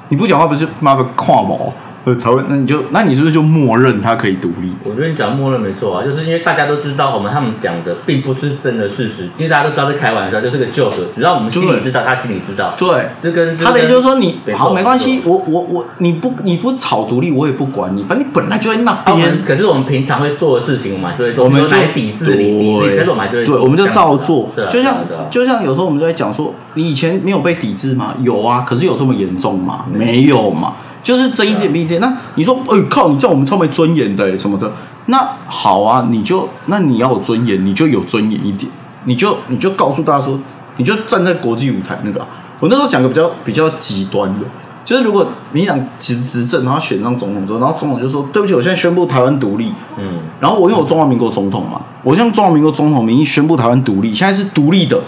[0.08, 1.72] 你不讲话不是妈的跨毛，
[2.08, 4.72] 呃才会，那你就那你是不是就默认他可以独立？
[4.84, 12.74] 我觉得你讲默认没错啊，就是因为大家都知道我们他们讲的并不是真的事实，因为大家都知道是开玩笑，就是个 joke，只要我们心里知道，他心里知道。
[12.78, 19.42] 对，就跟他的意思就是说你好没关系我我我你不你不炒独立，我也不管你，反正你本来就在那边们。
[19.44, 21.44] 可是我们平常会做的事情，我们还是会做。
[21.44, 24.96] 我们来抵制你，可是我们还是会对，我们就照做就像
[25.30, 28.14] 就像有时候我们就在讲说，你以前没有被抵制吗？
[28.20, 29.84] 有啊，可是有这么严重吗？
[29.92, 30.74] 没有嘛，
[31.08, 32.02] 就是睁一只眼闭一只眼。
[32.02, 34.70] 那你说，哎靠，你叫我们超没尊严的、欸什么的，
[35.06, 38.70] 那好啊，你就那你要有尊严，你就有尊严一点，
[39.04, 40.38] 你就你就告诉大家说，
[40.76, 42.28] 你就站在国际舞台那个啊、
[42.60, 44.44] 我那时候讲个比较比较极端的。
[44.84, 54.98] 就是如果民进党其实执政，然后选上总统之后，然后总统就说：“对不起，我现在宣布台湾独立。”嗯，然后我因为我中华民国总统嘛，我向中华民国总统名义宣布台湾独立，现在是独立的，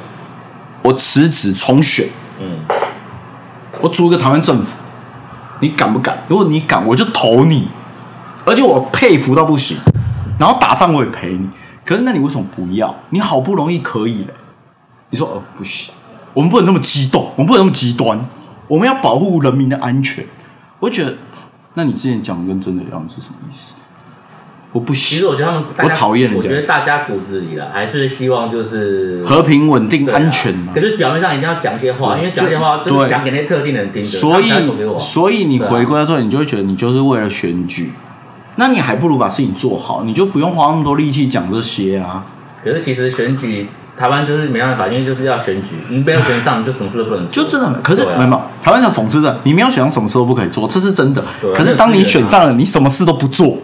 [0.82, 2.06] 我辞职重选，
[2.40, 2.46] 嗯，
[3.80, 4.76] 我组一个台湾政府，
[5.60, 6.18] 你敢不敢？
[6.28, 7.68] 如果你敢，我就投你，
[8.44, 9.76] 而且我佩服到不行，
[10.38, 11.48] 然后打仗我也陪你。
[11.84, 12.94] 可是那你为什么不要？
[13.10, 14.34] 你好不容易可以了，
[15.10, 15.92] 你说哦不行，
[16.32, 18.18] 我们不能那么激动，我们不能那么极端，
[18.68, 20.24] 我们要保护人民的安全。
[20.78, 21.16] 我觉得，
[21.74, 23.74] 那你之前讲的跟真的一样是什么意思？
[24.72, 30.80] 我不希其实，我觉得他们大家我讨厌人家我觉得大家骨子里了，还是希望就是和平稳定、对啊安全嘛可。
[30.80, 35.00] 是表面上一定要讲一些话，因为讲一些话对就是讲给那些特定的人听的，所他们才投给以，我。
[35.00, 37.90] 所以你对啊回归到这里，你就会觉得你就是为了选举，
[38.56, 42.24] 那你还不如把事情做好，你就不用花那么多力气讲这些啊。
[42.62, 43.66] 可是其实选举，
[43.96, 47.42] 台湾就是没办法，因为就是要选举，你没有选上，你就什么事都不能做。
[47.42, 51.54] 就真的没，可是对啊没有没有，台湾的讽刺的，你没有选上，什么事都不可以做，这是真的对啊。
[51.56, 53.58] 可是当你选上了，你什么事都不做，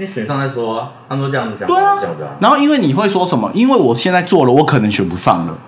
[0.00, 2.30] 你选上再说啊，他们都这样子讲，对啊这样子啊。
[2.40, 3.50] 然后因为你会说什么？
[3.54, 5.58] 因为我现在做了，我可能选不上了。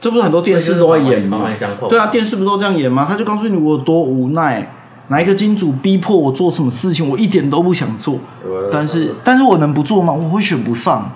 [0.00, 1.88] 这不是很多电视都在演吗环环相扣？
[1.88, 3.06] 对啊，电视不都这样演吗？
[3.08, 4.72] 他就告诉你我有多无奈，
[5.08, 8.18] 哪一个金主逼迫我做什么事情，我一点都不想做。
[8.70, 10.12] 但是，但是我能不做吗？
[10.12, 11.10] 我会选不上。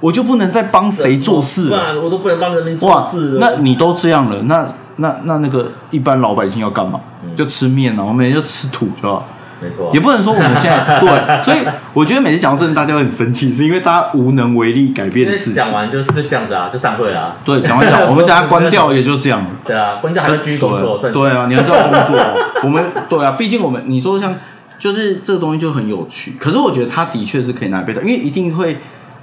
[0.00, 1.84] 我就不能再帮谁做事不了？
[1.84, 3.38] 然我都不能帮人民做哇事，了。
[3.38, 4.66] 那你都这样了，那
[4.96, 6.98] 那那那个一般老百姓要干嘛？
[7.36, 9.26] 就吃面啊，我每天就吃土就好。
[9.60, 11.58] 没错，也不能说我们现在对，所以
[11.92, 15.54] 我觉得每次讲到这个，大家会很生气，是因为大家无能为力改变事情。
[15.54, 15.70] 讲。
[15.72, 17.36] 完就就这样子啊，就散会了啊。
[17.44, 19.40] 对，讲完讲，我们大家关掉也就这样。
[19.40, 19.46] 了。
[19.64, 20.98] 对啊，关掉还是继续工作。
[20.98, 22.18] 对对啊，你还是要工作。
[22.62, 24.34] 我们对啊，毕竟我们你说像
[24.78, 28.78] 就是这个东西就很有趣，可是我觉得它的确是可以拿来被讨，因为一定会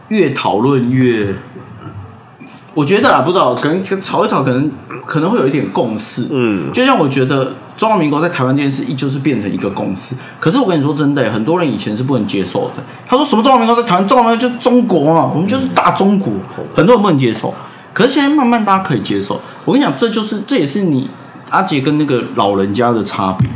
[0.10, 1.34] 越讨论越。
[2.76, 4.72] 我觉得啊，不知道，可能吵一吵，可能
[5.08, 6.28] 可能会有一点共识。
[6.30, 10.16] 嗯，就像我觉得中华民国在台湾这件事，一就是变成一个共识。
[10.40, 12.84] 可是我跟你说真的，很多人以前是不能接受的。
[13.06, 16.34] 他说什么中华民国在台湾，中华民国就是中国嘛，我们就是大中国，
[16.76, 17.54] 很多人不能接受。
[17.94, 19.40] 可是现在慢慢大家可以接受。
[19.64, 21.08] 我跟你讲，这就是这也是你
[21.50, 23.48] 阿杰跟那个老人家的差别。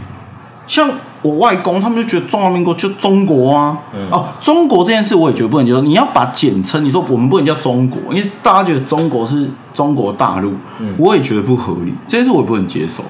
[0.67, 0.89] 像
[1.21, 3.77] 我外公他们就觉得中华民国就中国啊，
[4.09, 5.81] 哦，中国这件事我也觉得不能接受。
[5.81, 10.53] 你要把简称，你说我们不能叫中国，因为大家觉得中国是中国大陆，
[10.97, 11.93] 我也觉得不合理。
[12.07, 13.03] 这件事我也不能接受，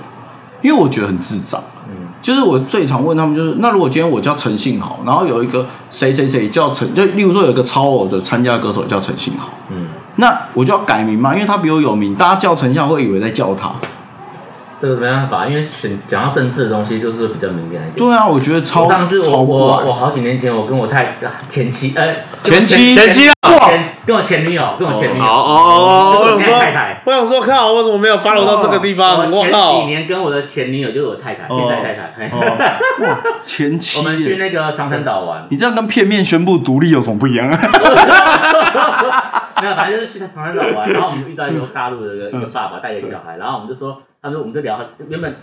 [0.62, 1.62] 因为我觉得很智障。
[1.90, 9.88] 嗯就是我最常问他们，就是那如果今天我叫陈信豪，然后有一个谁谁谁叫陈，就例如说有一个超偶的参加歌手叫陈信豪，嗯，
[10.18, 13.72] 那我就要改名嘛，因为他比我有名，大家叫陈信豪会以为在叫他。
[14.80, 17.94] 这个没办法，因为选讲到政治的东西就是比较敏感一点。
[17.96, 19.94] 对啊，我觉得超我上次超我我我。
[19.94, 21.16] 好几年前，我跟我太
[21.50, 23.24] 前妻呃前妻前妻
[24.06, 29.30] 跟我前女友跟我前女友哦哦哦，我太太说，我想说，靠，我怎么没有 follow 到这个地方？
[29.32, 29.86] 我几！
[29.88, 32.36] 年跟我的前女友就是我太太，哦现在太太。
[32.36, 32.40] 哦，
[33.06, 37.60] 哇，前妻 我们去，那个长城岛玩，你这样跟片面宣布独立有什么不一样啊？
[39.62, 45.36] 没有，反正就是去长城岛玩，然后我们遇到一个大陆的一个一个爸爸带着小孩，然后我们就说，他说我们就聊，原本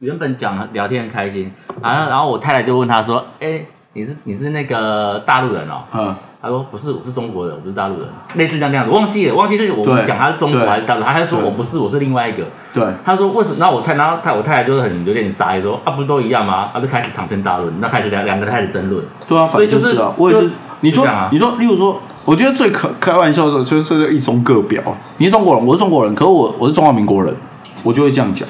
[0.00, 1.50] 原本讲聊天很开心，
[1.82, 5.84] 然后然后我太太就问他说，哎，你是你是那个大陆人哦？
[5.94, 6.14] 嗯，
[6.46, 12.44] 他说不是，我是中国人，我不是大陆人，类似这样这样子，忘记了，忘记是我们对讲他是中国对还是大陆，他还说我不是，我是另外一个。
[12.72, 13.56] 对，他说为什么？
[13.58, 16.70] 那我太，然后太我太太就是很有点傻，说啊不是都一样吗？
[16.72, 19.04] 他就开始长篇大论，那开始两两个人开始争论。
[19.28, 20.50] 对啊，反正所以就是啊，我也是。
[20.80, 24.82] 你说你说，例如说，我觉得最可开玩笑的时候就是一中各表。
[25.16, 27.34] 你是中国人，我是中国人，可是我我是中华民国人，
[27.82, 28.46] 我就会这样讲。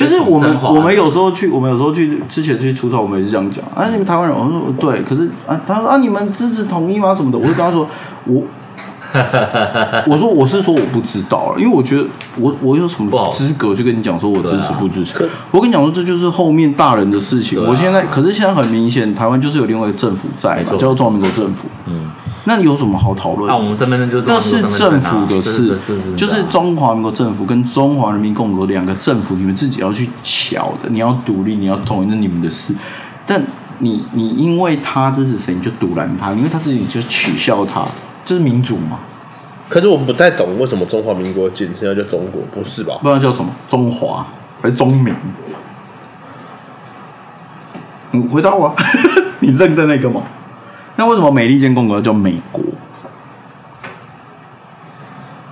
[0.00, 3.62] 就是我们我们有时候去，我们有时候去之前去出差，我们也是这样讲。
[3.74, 7.14] 啊，你们台湾人，我说对，可是啊，他说啊，你们支持统一吗？
[7.14, 7.86] 什么的，我就跟他说，
[8.24, 8.42] 我
[10.06, 12.04] 我说我是说我不知道了，因为我觉得
[12.38, 15.28] 我我有什么资格去跟你讲说我支持不支持？
[15.50, 17.58] 我跟你讲说这就是后面大人的事情。
[17.60, 21.68] 啊我现在可是现在很明显，台湾就是有另外一个政府在嘛，叫做中华民国政府。
[21.86, 22.08] 嗯，
[22.50, 23.52] 那有什么好讨论的？
[23.52, 25.78] 那我们身份证就是这是政府的事，
[26.16, 30.88] 就就是中华民国政府跟中华人民共和国两个政府，你们自己要去瞧的。
[30.88, 32.74] 你要独立，你要统一，那你们的事。
[33.24, 33.40] 但
[33.78, 37.86] 你你因为他支持谁，你就堵拦他；因为他自己就取笑他，
[38.26, 38.98] 这是民主嘛？
[39.68, 42.96] 可是我不太懂为什么中华民国简称要叫中国，不是吧？
[43.00, 44.26] 不知道叫什么中华
[44.60, 45.14] 还是中民？
[48.10, 48.74] 你回答我啊，
[49.38, 50.22] 你认真那个吗？
[51.00, 52.62] 那为什么美利坚共和国叫美国？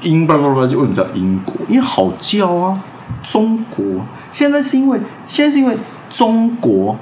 [0.02, 1.56] 英巴拉巴拉就为什么叫英国？
[1.66, 2.78] 因为好叫啊，
[3.26, 3.82] 中国。
[4.30, 5.74] 现在是因为现在是因为
[6.10, 6.94] 中国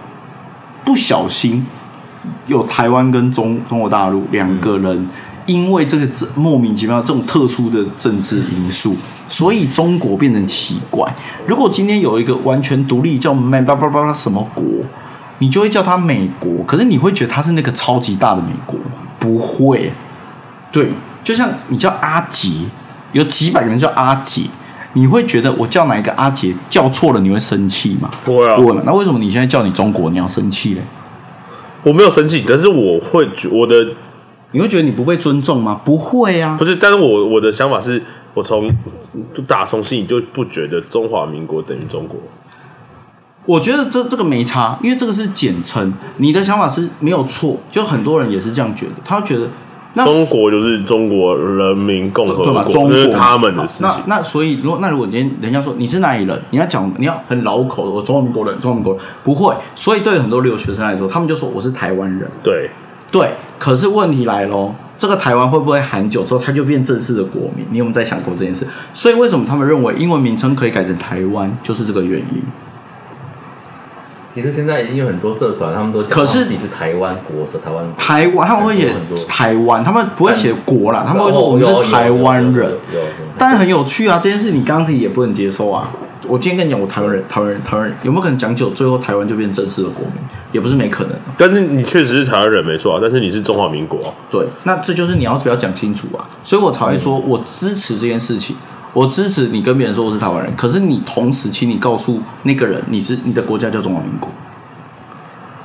[0.85, 1.67] 不小心
[2.47, 5.09] 有台湾跟中中国大陆两个人，
[5.47, 8.95] 因为这个政莫名其妙这种特殊的政治因素，
[9.29, 11.13] 所以中国变成奇怪。
[11.49, 14.65] 如果今天有一个完全独立叫美巴拉巴什么国，
[15.39, 18.93] 你就会叫它美国，可是你会觉得它是那个超级大的美国吗？
[19.19, 19.93] 不会。
[20.73, 20.91] 对，
[21.25, 22.51] 就像你叫阿杰，
[23.13, 24.43] 有几百个人叫阿杰，
[24.93, 28.11] 你会觉得我叫哪一个阿杰叫错了，你会生气吗？
[28.25, 28.83] 会啊不会嘛？
[28.85, 30.81] 那为什么你现在叫你中国，你要生气嘞？
[31.83, 33.95] 我没有生气，但是我会觉我的
[34.51, 35.81] 你会觉得你不被尊重吗？
[35.85, 38.03] 不会啊不，是，但是我我的想法是，
[38.35, 38.69] 我从
[39.33, 42.19] 就打从心里就不觉得中华民国等于中国。
[43.47, 45.93] 我觉得这这个没差，因为这个是简称。
[46.19, 49.49] 你的想法是没有错，就很多人也是这样觉得，他觉得
[49.95, 52.35] 那中国就是中国人民共和？
[52.35, 53.89] 国，中国这是他们的事情。
[54.07, 59.55] 那那所以，如果那如果今天人家说你是哪里人，你要讲你要很老口的，我中华民国人，中华民国人不会。
[59.75, 62.29] 所以对很多留学生来说，他们就说我是台湾人。
[62.43, 62.69] 对，
[63.13, 67.65] 对，可是问题来喽，这个台湾会不会很久之后，它就变正式的国民？
[67.71, 68.67] 你有没有在想过这件事？
[68.93, 72.43] 所以为什么他们认为英文名称可以改成台湾，就是这个原因。
[74.37, 77.83] 其实现在已经有很多社团，他们都讲可是自己是台湾国，是台湾。
[77.97, 78.93] 台湾他们会写
[79.27, 82.53] 台湾，他们不会写国啦，他们会说我们是台湾人。
[82.53, 85.89] 有有有有有有当然很有趣啊，这件事你刚刚自己也不能接受啊。
[86.29, 90.17] 我今天跟你讲，我台湾人，台湾人，台湾人，有没有可能讲久，最后台湾就变正式的国民？
[90.53, 91.13] 也不是没可能。
[91.39, 98.55] 但是你确实是台湾人没错啊，但是你是中华民国啊，对，那这就是你要不要讲清楚啊，所以我才会说我支持这件事情，
[98.97, 104.31] 我支持你跟别人说我是台湾人，可是你同时，请你告诉那个人你是你的国家叫中华民国。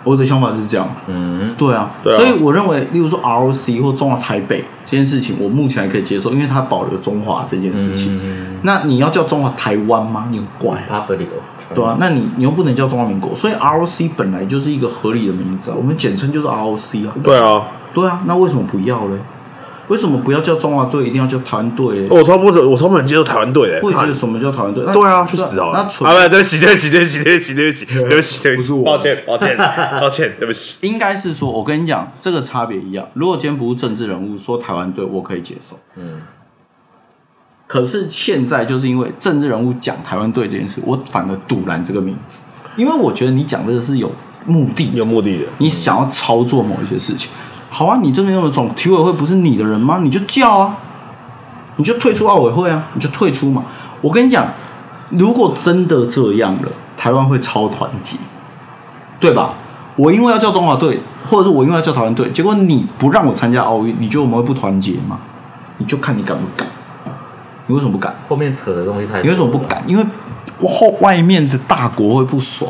[0.03, 8.19] 我的想法是这样，嗯，对啊，对啊所以我认为，例如说 ROC 或中华台北这件事情，我目前还可以接受，因为它保留中华这件事情。
[8.63, 10.27] 那你要叫中华台湾吗？
[10.29, 11.07] 你很怪啊。
[11.73, 17.13] 对啊，那你你又不能叫中华民国，所以 ROC 本来就是一个合理的名字啊，我们简称就是 ROC 啊。
[17.23, 17.61] 对啊，
[17.93, 19.13] 对啊，那为什么不要嘞？
[19.91, 22.07] 为什么不要叫中华队，一定要叫台湾队嘞？
[22.09, 24.81] 我超不我超不能接受台湾队的，我也觉得什么叫台湾队？
[24.87, 25.59] 那对啊，去死！
[25.59, 29.57] 啊，那纯不，对不起，对不起，对不起，对不起，对不起， 对不起，对不是我抱歉， 抱歉，
[29.99, 30.77] 抱歉，对不起。
[30.87, 33.05] 应该是说，我跟你讲，这个差别一样。
[33.15, 35.77] 如果今天不是政治人物说台湾队，我可以接受。
[35.97, 36.21] 嗯，
[37.67, 42.45] 可是现在就是因为政治人物讲台湾队这件事，我反而堵拦这个名字，
[42.77, 44.09] 因为我觉得你讲这个是有
[44.45, 47.29] 目的的有目的的，你想要操作某一些事情。
[47.73, 50.01] 好啊，你这边那么重，体委会不是你的人吗？
[50.03, 50.77] 你就叫啊，
[51.77, 53.63] 你就退出奥委会啊，你就退出嘛。
[54.01, 54.45] 我跟你讲，
[55.11, 58.17] 如果真的这样了，台湾会超团结，
[59.21, 59.53] 对吧？
[59.95, 60.99] 我因为要叫中华队，
[61.29, 65.19] 或者是我因为要叫台湾队，结果你不让我参加奥运，你觉得我们会不团结吗？
[65.77, 66.67] 你就看你敢不敢。
[67.67, 68.13] 你为什么不敢？
[68.27, 69.81] 后面扯的东西太，你为什么不敢？
[69.87, 70.05] 因为
[70.59, 72.69] 后外面的大国会不爽。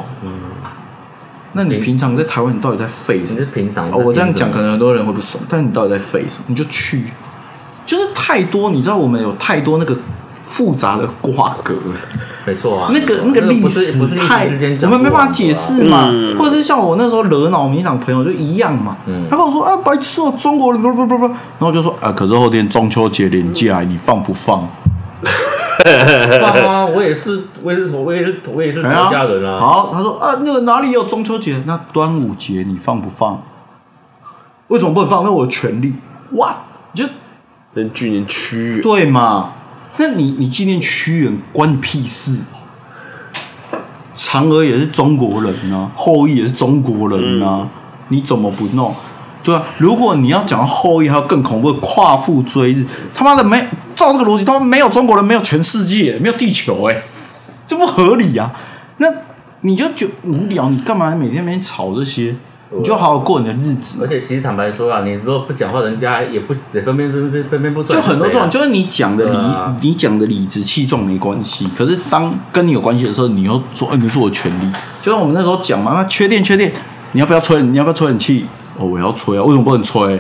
[1.53, 3.39] 那你平常在台湾，你到底在废什么？
[3.39, 3.45] 你是？
[3.45, 6.45] 平常哦，我这样讲可能能很多人会不爽，但你到底在废什么？
[6.47, 7.03] 你就去，
[7.85, 9.95] 就是太多，你知道我们有太多那个
[10.45, 11.73] 复杂的瓜葛。
[11.73, 11.81] 了，
[12.45, 16.37] 没错啊，那个那个历不是不是历史史太之间，我讲不完的啊们没办法解释嘛，嗯。
[16.37, 19.27] 或者是像我那时候惹恼民进党朋友就一样嘛，嗯。
[19.29, 24.67] 他跟我说啊白痴哦，中国人不不不不，然后我就说啊，可是后天中秋节连假，你放不放？
[26.41, 29.59] 放啊，我也是，我也是，我也是，我也是国哎呀家人啊。
[29.59, 31.61] 好，他说啊，那个哪里有中秋节？
[31.65, 33.43] 那端午节你放不放？
[34.67, 35.23] 为什么不能放？
[35.23, 35.93] 那我的权利。
[36.33, 36.55] 哇，
[36.93, 37.07] 你就
[37.73, 39.53] 跟巨年屈原，对嘛？
[39.97, 42.37] 那你你纪念屈原关你屁事？
[44.15, 47.67] 嫦娥也是中国人啊，后羿也是中国人啊，
[48.07, 48.95] 你怎么不弄？
[49.43, 53.59] 对啊，如果你要讲到后羿，还有更恐怖的夸父追日，他妈的没
[53.95, 57.03] 照这个逻辑，他妈没有中国人，没有全世界，没有地球、哎，
[57.65, 58.51] 这不合理啊！
[58.97, 59.07] 那
[59.61, 62.35] 你就觉得无聊，你干嘛每天每天吵这些？
[62.73, 64.07] 你就好好过你的日子而。
[64.07, 74.71] 且其实坦白说啊，你如果不讲话，人家也不也分辨分辨分辨不出来就很多这种，就是你讲的理、啊你讲的理直气壮没关系，可是当跟你有关系的时候，你又说，哎、你是我的权利。
[75.01, 76.71] 就像我们那时候讲嘛，那缺电缺电，
[77.11, 77.61] 你要不要吹？
[77.61, 78.45] 你要不要吹冷气？
[78.77, 80.19] 哦，我要吹啊，为什么不能吹？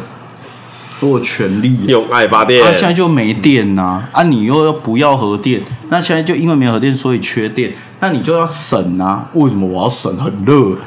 [1.01, 1.85] 我有权利、啊。
[1.87, 5.61] 用爱发电啊，，现在就没电呐、啊，你又要不要核电？
[5.89, 9.27] 那现在就因为没有核电，所以缺电，那你就要省啊。
[9.33, 10.15] 为什么我要省？
[10.17, 10.77] 很热，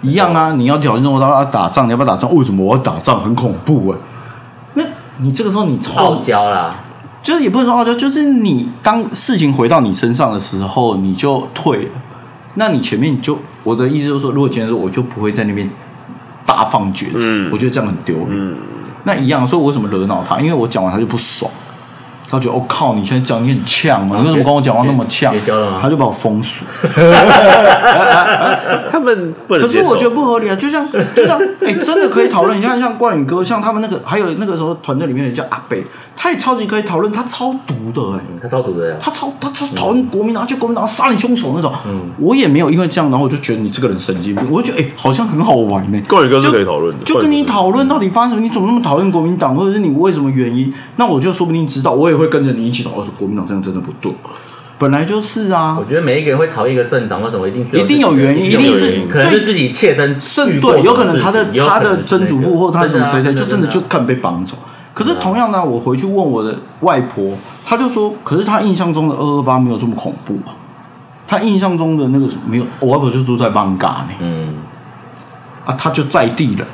[0.00, 0.54] 一样啊。
[0.54, 2.34] 你要挑战中国要打仗，你要不要打仗？
[2.34, 3.22] 为什么我要打仗？
[3.22, 3.98] 很恐怖哎、
[4.74, 4.82] 那
[5.18, 6.74] 你这个时候你傲后娇啦，
[7.22, 11.90] 就是也不能说傲娇，就是你当事情回到你身上的时候，你就退了。
[12.54, 15.70] 那你前面你就我的意思就是说，如果今天说我就不会在那边
[16.46, 18.54] 大放厥词，嗯我觉得这样很丢脸。
[19.04, 20.38] 那一样，所以我为什么惹恼他？
[20.38, 21.50] 因为我讲完他就不爽，
[22.30, 25.34] 他觉得我、哦、靠，你现在讲你很呛嘛，你为什么跟我讲话那么呛？
[25.80, 26.64] 他就把我封锁。
[28.90, 29.34] 他们。
[29.48, 31.36] 可是我觉得不合理啊，就像就像
[31.66, 32.56] 哎、真的可以讨论。
[32.56, 35.84] 你看像冠宇哥，像他们那个，还有那个时候团队里面有叫阿北，
[36.22, 38.96] 他也超级可以讨论，他超毒的哎、嗯他超毒的呀。
[39.00, 41.72] 他超他超讨厌国民党，就国民党杀人凶手那种。
[42.16, 50.72] 我也没有因为这样，然后我就觉得你这个人神经病，我就觉得哎、好像很好玩呢、冠宇哥是可以讨论的，就跟你讨论到底发生什么，你怎么那么讨厌国民党，或者是你为什么原因？
[50.94, 54.12] 那我就说不定知道，我也会跟着你一起讨论国民党这样真的不对。
[54.78, 64.56] 本来就是啊我，觉得每一个人会讨厌一个政党，为什么一定是一定有原因一定是可能是自己切身甚对，有可能他的他的曾祖父或他什么谁谁，就真的就啊看被绑走。
[65.02, 67.32] 可是同样呢，我回去问我的外婆，
[67.64, 70.54] 她就说，可是她印象中的二二八没有这么恐怖啊。
[71.26, 74.54] 她印象中的那个没有，我外婆就住在邦嘎呢，嗯，
[75.64, 76.66] 啊，她就在地人。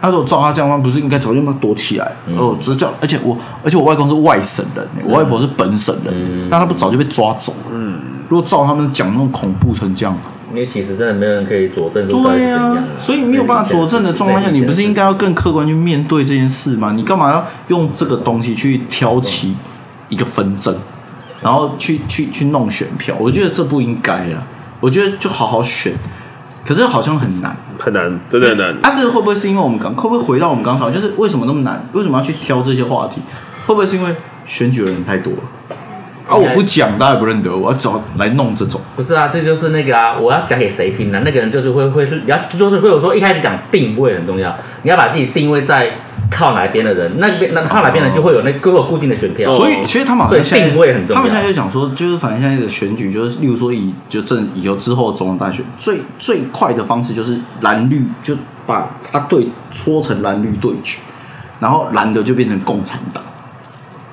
[0.00, 2.12] 她说照她这样不是应该早就躲起来？
[2.26, 7.70] 嗯哦，只是叫，而且我而且我外公是外省人呢，我外婆是本省人，嗯那她不早就被抓走了？
[7.72, 10.14] 嗯，如果照他们讲那种恐怖成这样，
[10.54, 16.92] 因为其实真的没有人可以佐证说到底是对啊怎样的，，所以没有办法佐证的状况下，你不是应该要更客观去面对这件事吗？
[16.94, 19.54] 你干嘛要用这个东西去挑起
[20.08, 20.72] 一个纷争，
[21.42, 23.16] 然后去去去弄选票？
[23.18, 24.46] 我觉得这不应该啊！
[24.78, 25.92] 我觉得就好好选，
[26.64, 27.56] 可是好像很难。
[27.76, 28.72] 很难，真的很难。
[28.82, 31.84] 啊，这个会不会是因为我们刚会不会回到我们刚讨论，就是为什么那么难？
[31.92, 33.20] 为什么要去挑这些话题？
[33.66, 34.14] 会不会是因为
[34.46, 35.40] 选举的人太多了？
[36.26, 38.80] 啊，我不讲，大家也不认得我，要找来弄这种。
[38.96, 45.90] 不是啊，这就是那个啊，我要讲给谁听呢、那个人就是会会是，你要就是会有说一开始讲定位很重要，你要把自己定位在
[46.30, 49.50] 靠哪边的人，那边那靠哪边的人就会有那会有固定的选票。
[49.54, 58.34] 所以，其实他们好像所以定位很重要他们现在就讲说，就是反正现在的选举，就是例如说以就正以后之后总统大选，最最快的方式就是蓝绿就
[58.66, 61.00] 把他对搓成蓝绿对决，
[61.60, 63.22] 然后蓝的就变成共产党，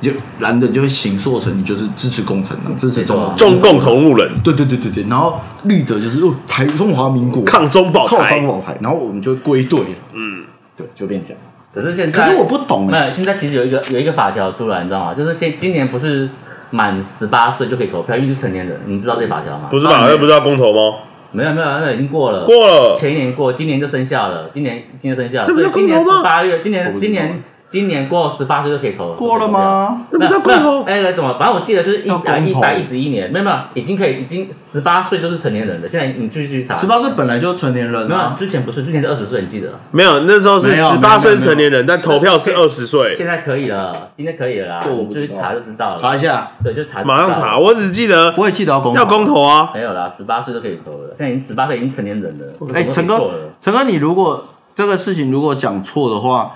[0.01, 3.33] 就蓝的就会形塑成你就是支持共产党，支持中国。
[3.37, 7.43] 中共同路人，对对对对对，然后绿的就是哦台中华民国。
[7.43, 10.43] 抗中保靠台中保台，然后我们就会归队了，嗯，
[10.75, 11.39] 对，就变这样。
[11.73, 15.13] 可是现在，可是我不懂哎，没有，现在其实有一个有一个法条出来，你知道吗？
[15.13, 16.29] 就是现今年不是
[16.71, 19.67] 满十八岁就可以投票，因为是成年人，你知道这法条吗？
[19.69, 20.07] 不是吧？
[20.09, 20.97] 那不是要公投吗？
[21.33, 26.17] 没有没有，那已经过了，过了，前一年过，今年就生效了，今年今年生效了，那不是所以今年公投吗？
[26.17, 27.41] 十八月，今年今年
[27.71, 30.05] 今年过十八岁就可以投了，过了吗？
[30.11, 30.83] 那不是要公投？
[30.85, 31.37] 那个怎么？
[31.39, 35.87] 反正我记得就是一百一百一十一年，没有没有，已经可以，已经十八岁就是成年人了。
[35.87, 39.69] 现在你继续查，十八岁本来就是成年人没有啊，之前不是，之前是二十岁，你记得？
[39.91, 43.15] 没有，那时候是十八岁成年人，但投票是二十岁。
[43.15, 45.97] 现在可以了，今天可以了啦，这我不知道你就去查就知道了。
[45.97, 47.57] 查一下，对，就查，马上查，。
[47.57, 49.71] 我只记得我也记得要公投要公投啊。
[49.73, 52.45] 没有啦，十八岁就可以投了，现在已经十八岁已经成年人了。
[52.73, 54.45] 哎，陈哥陈哥，你如果
[54.75, 56.51] 这个事情如果讲错的话，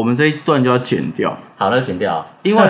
[0.00, 2.26] 我们这一段就要剪掉，好，那就剪掉。
[2.42, 2.62] 因为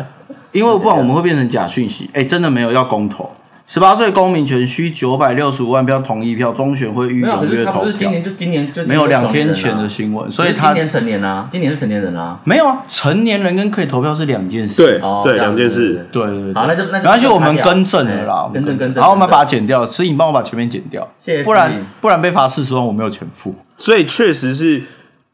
[0.52, 2.08] 因为不然我们会变成假讯息。
[2.14, 3.30] 哎，真的没有要公投，
[3.66, 8.10] 十八岁公民权需九百六十五万票同意票，中选会预没有，可踊跃投是他不是今票。
[8.12, 12.38] 年就今年就没有两天前的的，新闻，所以他今年成年啊，今年是成年人啊。
[12.44, 14.82] 没有啊，成年人跟可以投票是两件事。
[14.82, 16.06] 对对，哦这样两件事。
[16.10, 21.70] 对对对，好那就那就没关系，我们更正了啦，我们哎更正更正然后我们把它剪掉，所以你帮我把前面剪掉，谢谢不然
[22.00, 24.82] 不然被罚四十万，我没有钱付，所以确实是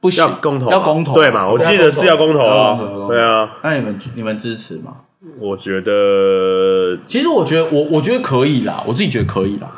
[0.05, 1.49] 不行要公投啊，要公投，对嘛？
[1.49, 2.79] 我记得是要公投啊
[3.09, 3.49] 对啊。
[3.63, 4.93] 那你们你们支持吗？
[5.41, 9.69] 我觉得其实我觉得我我觉得可以啦，我自己觉得可以啦，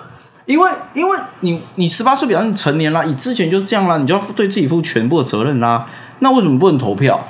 [0.46, 5.86] 因为因为你你十八岁表示成年啦，你之前就是这样啦，你就要对自己负全部的责任啦，
[6.18, 7.28] 那为什么不能投票？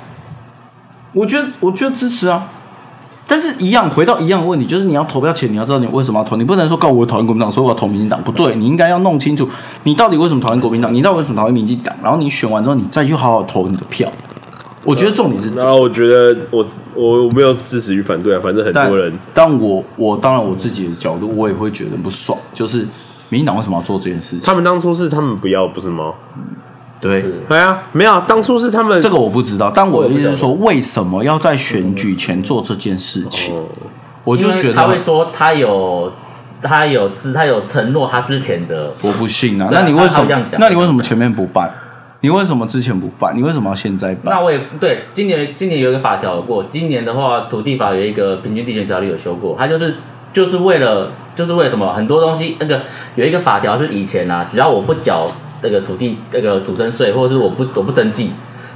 [1.13, 2.49] 我觉得我觉得支持啊。
[3.29, 9.47] 但是，一样回到一样的问题，就是你要投票前，你要知道你为什么要投，你不能说告我讨厌国民党，所以我要投民进党，不对，你应该要弄清楚
[9.83, 14.09] 你到底为什么讨厌国民党，你到底为什么讨厌民进党，然后你选完之后，你再去好好投你的票。
[14.85, 16.65] 我觉得重点是这然后我觉得我
[16.95, 22.87] 我我没有支持与反对啊，反正很多人但我我当然我自己的角度，我也会觉得不爽，就是
[23.27, 24.39] 民进党为什么要做这件事情？
[24.45, 26.13] 他们当初是他们不要，不是吗？
[26.99, 33.53] 对，对啊，没有，当初是他们这个我不知道，但我的意思是说，为什么要在选举前做这件事情？
[34.23, 36.11] 我就觉得他会得说他有
[36.61, 39.69] 他有之他有承诺他之前的，我不信啊。
[39.71, 40.43] 那你为什么这样？
[40.47, 41.71] 讲那你为什么前面不办？
[42.21, 43.37] 你为什么之前不办？
[43.37, 44.33] 你为什么要现在办？
[44.33, 49.95] 那我也对，今年今年有一个法条有过，今年的话土地法有一个平均地权条例有修过，它就是
[50.33, 51.93] 就是为了就是为了什么？
[51.93, 52.81] 很多东西那个
[53.15, 55.29] 有一个法条是以前啊，只要我不缴
[55.61, 58.31] 那个土地那个土增税，或者是我不我不登记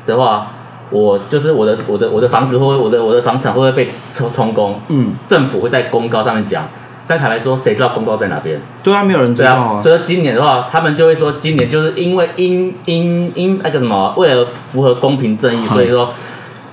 [0.06, 0.52] 的话，
[0.90, 4.80] 我就是我的我的我的房子或我的我的房产会不会被充充公？
[4.90, 6.68] 嗯，政府会在公告上面讲，
[7.08, 8.60] 但坦白说，谁知道公告在哪边？
[8.84, 9.82] 对啊，没有人知道啊，啊。
[9.82, 16.14] 所以说今年的话，他们就会说，今年就是因为因因因那个什么，为了符合公平正义，所以说，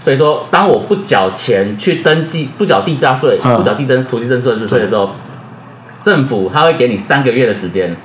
[0.03, 5.11] 所以说，当我不缴钱去登记，不缴地价税，嗯不缴地增土地增税税的时候，
[6.03, 7.97] 政府他会给你三个月的时间，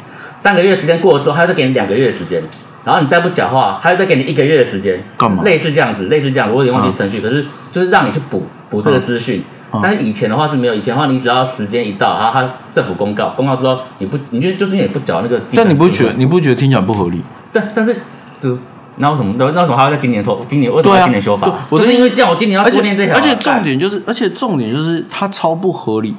[0.44, 2.44] 三个月时间过了之后，他会再给你两个月的时间，
[2.84, 9.40] 然后你再不缴的话，他又再给你一个月的时间，干嘛类似这样子，类似这样子，我有点忘记程序，可是就是让你去补补这个资讯。
[9.40, 17.24] 嗯但是以前的话是没有，以前的话你只要时间一到，然后他政府公告，公告之后你不，你就就是因为你不缴那个，但你不觉得你不觉得听起来不合理？
[17.52, 17.96] 对，但是
[18.40, 18.56] 就
[18.98, 20.46] 那为什么那那为什么还要在今年投？
[20.48, 21.52] 今年为什么要今年修法？
[21.72, 23.20] 就是因为这样，我今年要而且多念这条啊。
[23.20, 26.18] 而且重干点就是，而且重点就是它超不合理的。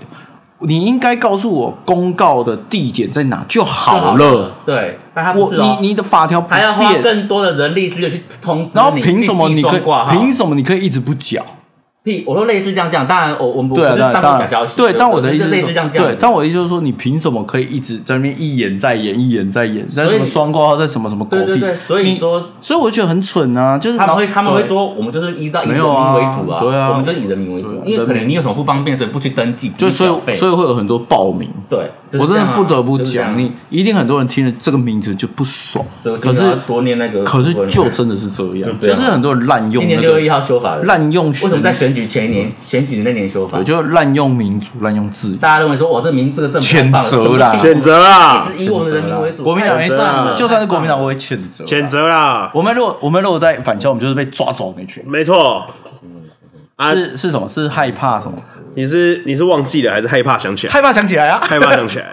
[0.66, 4.52] 你应该告诉我公告的地点在哪就就好了。。
[4.66, 11.44] 对，但他不我是哦，你你的法条还要花，更多的人力资源去通知然后你凭什么你可以凭什么你可以一直不缴？
[12.04, 12.22] 屁？
[12.26, 21.46] 我说类似这样讲，当然我我们不是上当然当然面假消息，对，但我的意思是类似说这样讲，对，但我的意思就是说，你凭什么可以一直在那边一演再演，一演再演，在什么双挂号，在什么什么狗屁？
[21.46, 31.48] 对对对，所以你说所以我觉得很蠢啊，就是他们会他们会说我们就是依照以人民为主啊，对啊我们就以人民为主，因为可能你有什么不方便，所以不去登记，就所以所以会有很多报名。
[31.70, 35.82] 对，我真的不得不讲，你一定很多人听了这个名字就不爽
[36.20, 43.64] 可是多念那个，可是就真的是这样，就是很多人滥用那个今年六月一号修法，滥用为什么在选举前一年选举的那年修法对，？
[43.64, 45.36] 就滥用民主、滥用自由。
[45.36, 51.64] 大家认为说，我，这名这个政府谴太棒了责啦什么谴责啦，是以我们的人民为主，国民党哎太棒了就算是国民党，我也谴责。
[51.64, 51.88] 谴。
[51.88, 55.04] 责啦，我们如果我们如果在反校，我们就是被抓走那群。
[55.06, 55.66] 没错，
[56.76, 57.48] 啊是是什么？
[57.48, 58.36] 是害怕什么？
[58.74, 60.72] 你是你是忘记了还是害怕想起来？
[60.72, 61.38] 害怕想起来啊！
[61.40, 62.12] 害怕想起来，好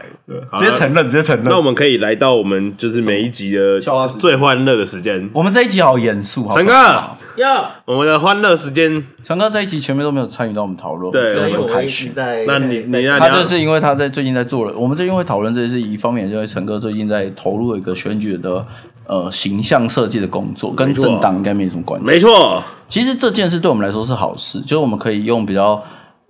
[0.58, 1.45] 直接承认，直接承认。
[1.45, 5.30] 那我们可以来到我们就是每一集的笑话最欢乐的时间。
[5.34, 6.74] 我们这一集好严肃，好陈哥。
[6.74, 7.18] 可怕。
[7.38, 11.30] 要，我们的欢乐时间，陈哥这一集前面都没有参与到我们讨论，对。
[11.30, 12.14] 我觉得因为我一直很开心。
[12.14, 18.66] 在，那你你那他就是因为他在最近在做了，我们最近会讨论这件事，一方面就是陈哥最近在投入一个选举的
[19.08, 22.06] 呃形象设计的工作，跟政党应该没什么关系。
[22.06, 25.82] 没错，其实这件事对我们来说是好事，就是我们可以用比较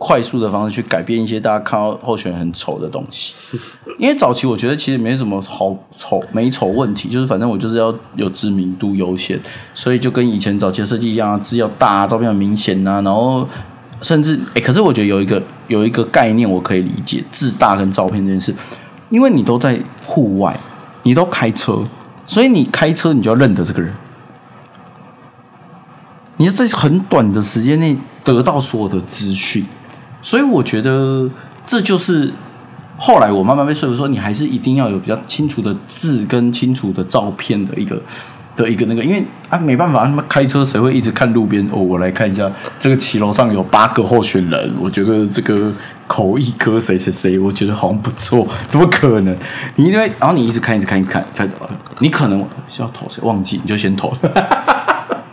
[0.04, 3.36] 快速的方式去改变一些大家看到候选人很丑的东西。
[4.00, 9.40] 因为早期我觉得其实没什么好丑美丑问题，就是反正我就是要有知名度优先，
[9.76, 13.48] 所以就跟以前早期的设计一样啊，字要大、照片很明显啊，然后
[14.02, 18.56] 甚至哎、可是我觉得有一个有一个概念我可以理解，字大跟照片这件事，
[19.12, 20.60] 因为你都在户外，
[21.04, 21.84] 你都开车，
[22.26, 23.94] 所以你开车你就要认得这个人。
[26.38, 29.64] 你要在很短的时间内得到所有的资讯，
[30.22, 31.30] 所以我觉得
[31.66, 32.32] 这就是
[32.98, 38.00] 后来我慢慢被说服说，你还是一定要有比较清楚的字跟清楚的照片的一个
[38.56, 41.68] 的一个那个，因为啊没办法，他们开车谁会一直看路边？
[41.72, 45.74] 哦，我来看一下这个骑楼上有八个候选人，我觉得这个
[46.06, 49.36] 口译科谁谁谁，我觉得好像不错，怎么可能？
[49.78, 51.50] 你因为然后你一直看一直看一看看，
[52.00, 54.14] 你可能需要投谁忘记，你就先投。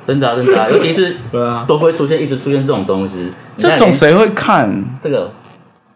[0.09, 1.67] 真的啊真的啊， 尤其是对啊。
[1.69, 4.83] 都会出现一直出现这种东西，这种谁会看？
[5.03, 5.31] 这个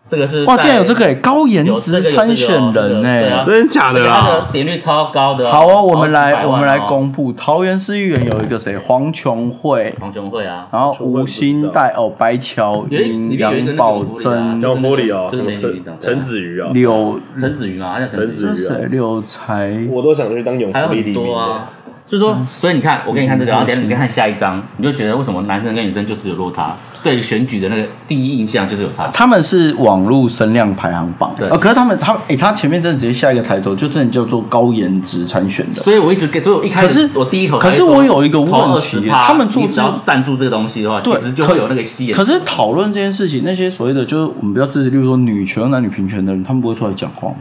[0.06, 4.48] 这个是哇，竟然有这个、欸、高颜值参选人这个哎、真的假的啦？
[4.52, 5.50] 点率超高的哦。
[5.50, 18.88] 好哦，我们来我们来哦公布桃园市议员有一个谁黄琼慧，黄琼慧啊，然后吴兴岱哦，白乔英、 杨宝珍、叫玻璃哦，陈陈子瑜啊，柳陈子瑜嘛，陈子瑜，陈子瑜这谁？
[18.90, 19.88] 柳才。
[19.90, 21.70] 我都想去当永福利黎明多啊
[22.04, 22.10] 的。。
[22.12, 26.76] 所以说，所以你看，我给你看这个，然后等下你再看下一张，你就觉得为什么男生跟女生就是有落差？
[27.02, 29.08] 对选举的那个第一印象就是有差。
[29.12, 35.74] 他们是网络声量排行榜，对呃，可是他们他诶、他前面真的直接下一个抬头，就真的叫做高颜值参选的。
[35.74, 42.14] 所以我一直给，所以我一开始我第一口可是我有一个问题他们做你只要这赞助这个东西的话，对其实就会有那个吸引。
[42.14, 47.34] 可是讨论这件事情，那些所谓的就是我们比较支持，例如说女权、男女平权的人，他们不会出来讲话吗？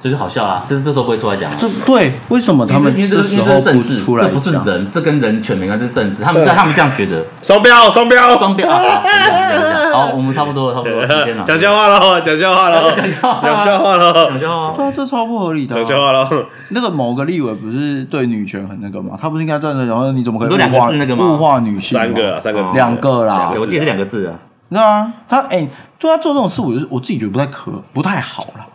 [0.00, 1.56] 这就好笑啦，这这时候不会出来讲啊。
[1.58, 4.52] 这对，为什么他们因为这时候是政治，不出来这不是？
[4.52, 6.22] 人，这跟人权没关系，这是政治。
[6.22, 9.02] 他们他们这样觉得，双标，双标，双标啊！
[9.92, 11.44] 好我们差不多了，差不多了，时间了。
[11.44, 16.28] 讲笑话喽，讲笑话喽， 讲笑话讲笑话喽讲，笑话对啊，这超不合理的啊、讲笑话喽。
[16.68, 19.16] 那个某个立委不是对女权很那个吗？
[19.20, 21.98] 他不是应该站着然后你怎么可以你说两个物化字那个吗物化女性？
[21.98, 24.34] 三个啊，三个字，两个啦，我记得是两个字啊。
[24.70, 25.66] 对啊，他哎、
[25.98, 28.66] 对他做这种事，我就是我自己觉得不太可不太好啦。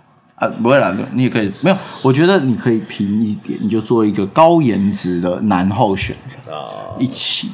[0.43, 6.15] 啊，不会啦，你也可以没有，我觉得你可以平一点，你就做一个高颜值的男候选
[6.99, 7.51] 一起，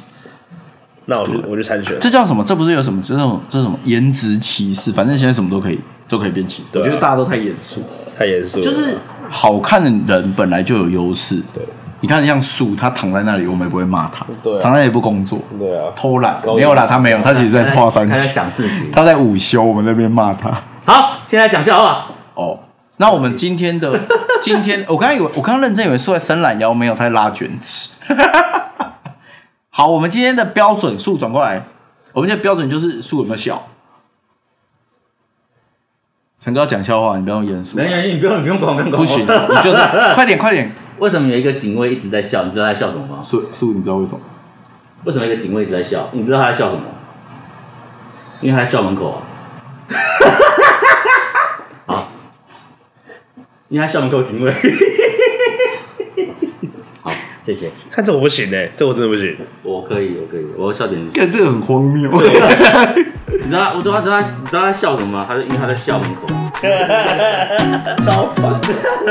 [1.06, 1.96] 那我就我就参选。
[2.00, 2.44] 这叫什么？
[2.44, 4.92] 这不是有什么这种这是什么颜值歧视？
[4.92, 6.78] 反正现在什么都可以都可以变歧视。
[6.78, 7.82] 啊我觉得大家都太严肃，
[8.16, 8.98] 太严肃，就是
[9.28, 11.42] 好看的人本来就有优势。
[11.54, 11.64] 对，
[12.00, 18.90] 你看像树，他躺在那里，我们也不会骂他，对啊躺在那里不工作，对啊，偷懒高没有啦，他没有，他其实在画三他在，想事情。
[18.92, 20.50] 他在午休，我们那边骂他。
[20.84, 22.06] 好，现在讲笑话。
[22.34, 22.58] 哦，
[23.00, 23.98] 那我们今天的
[24.42, 27.96] 今天，我刚刚以为我刚刚认真以为是在伸懒腰，没有他在拉卷尺。
[29.72, 31.64] 好，我们今天的标准数转过来，
[32.12, 33.68] 我们现在标准就是数有没有小。
[36.38, 39.02] 陈哥要讲笑话，你不用严肃，没有，你不用，你不用管，不用管。
[39.02, 39.78] 不行，你就是
[40.14, 40.70] 快点快点。
[40.98, 42.44] 为什么有一个警卫一直在笑？
[42.44, 43.22] 你知道他在笑什么吗？
[43.22, 44.20] 数数，你知道为什么？
[45.04, 46.06] 为什么一个警卫一直在笑？
[46.12, 46.82] 你知道他在笑什么？
[48.42, 49.22] 因为他在校门口啊。
[53.70, 54.52] 好，因为他校门口警卫。
[57.02, 57.12] 好，
[57.46, 57.70] 谢谢。
[57.90, 59.36] 看这我不行哎，这我真的不行。
[59.62, 61.00] 我可以，我可以，我要笑点。
[61.12, 62.10] 看这个很荒谬。
[62.12, 65.24] 你知道，我知道，知道他，你知道他笑什么吗？
[65.26, 66.26] 他是因为他在校门口。
[68.04, 68.60] 超烦。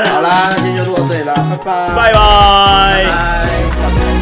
[0.06, 1.88] 好啦，那今天就录到这里啦，拜拜。
[1.88, 3.04] 拜拜。
[3.06, 4.19] 拜。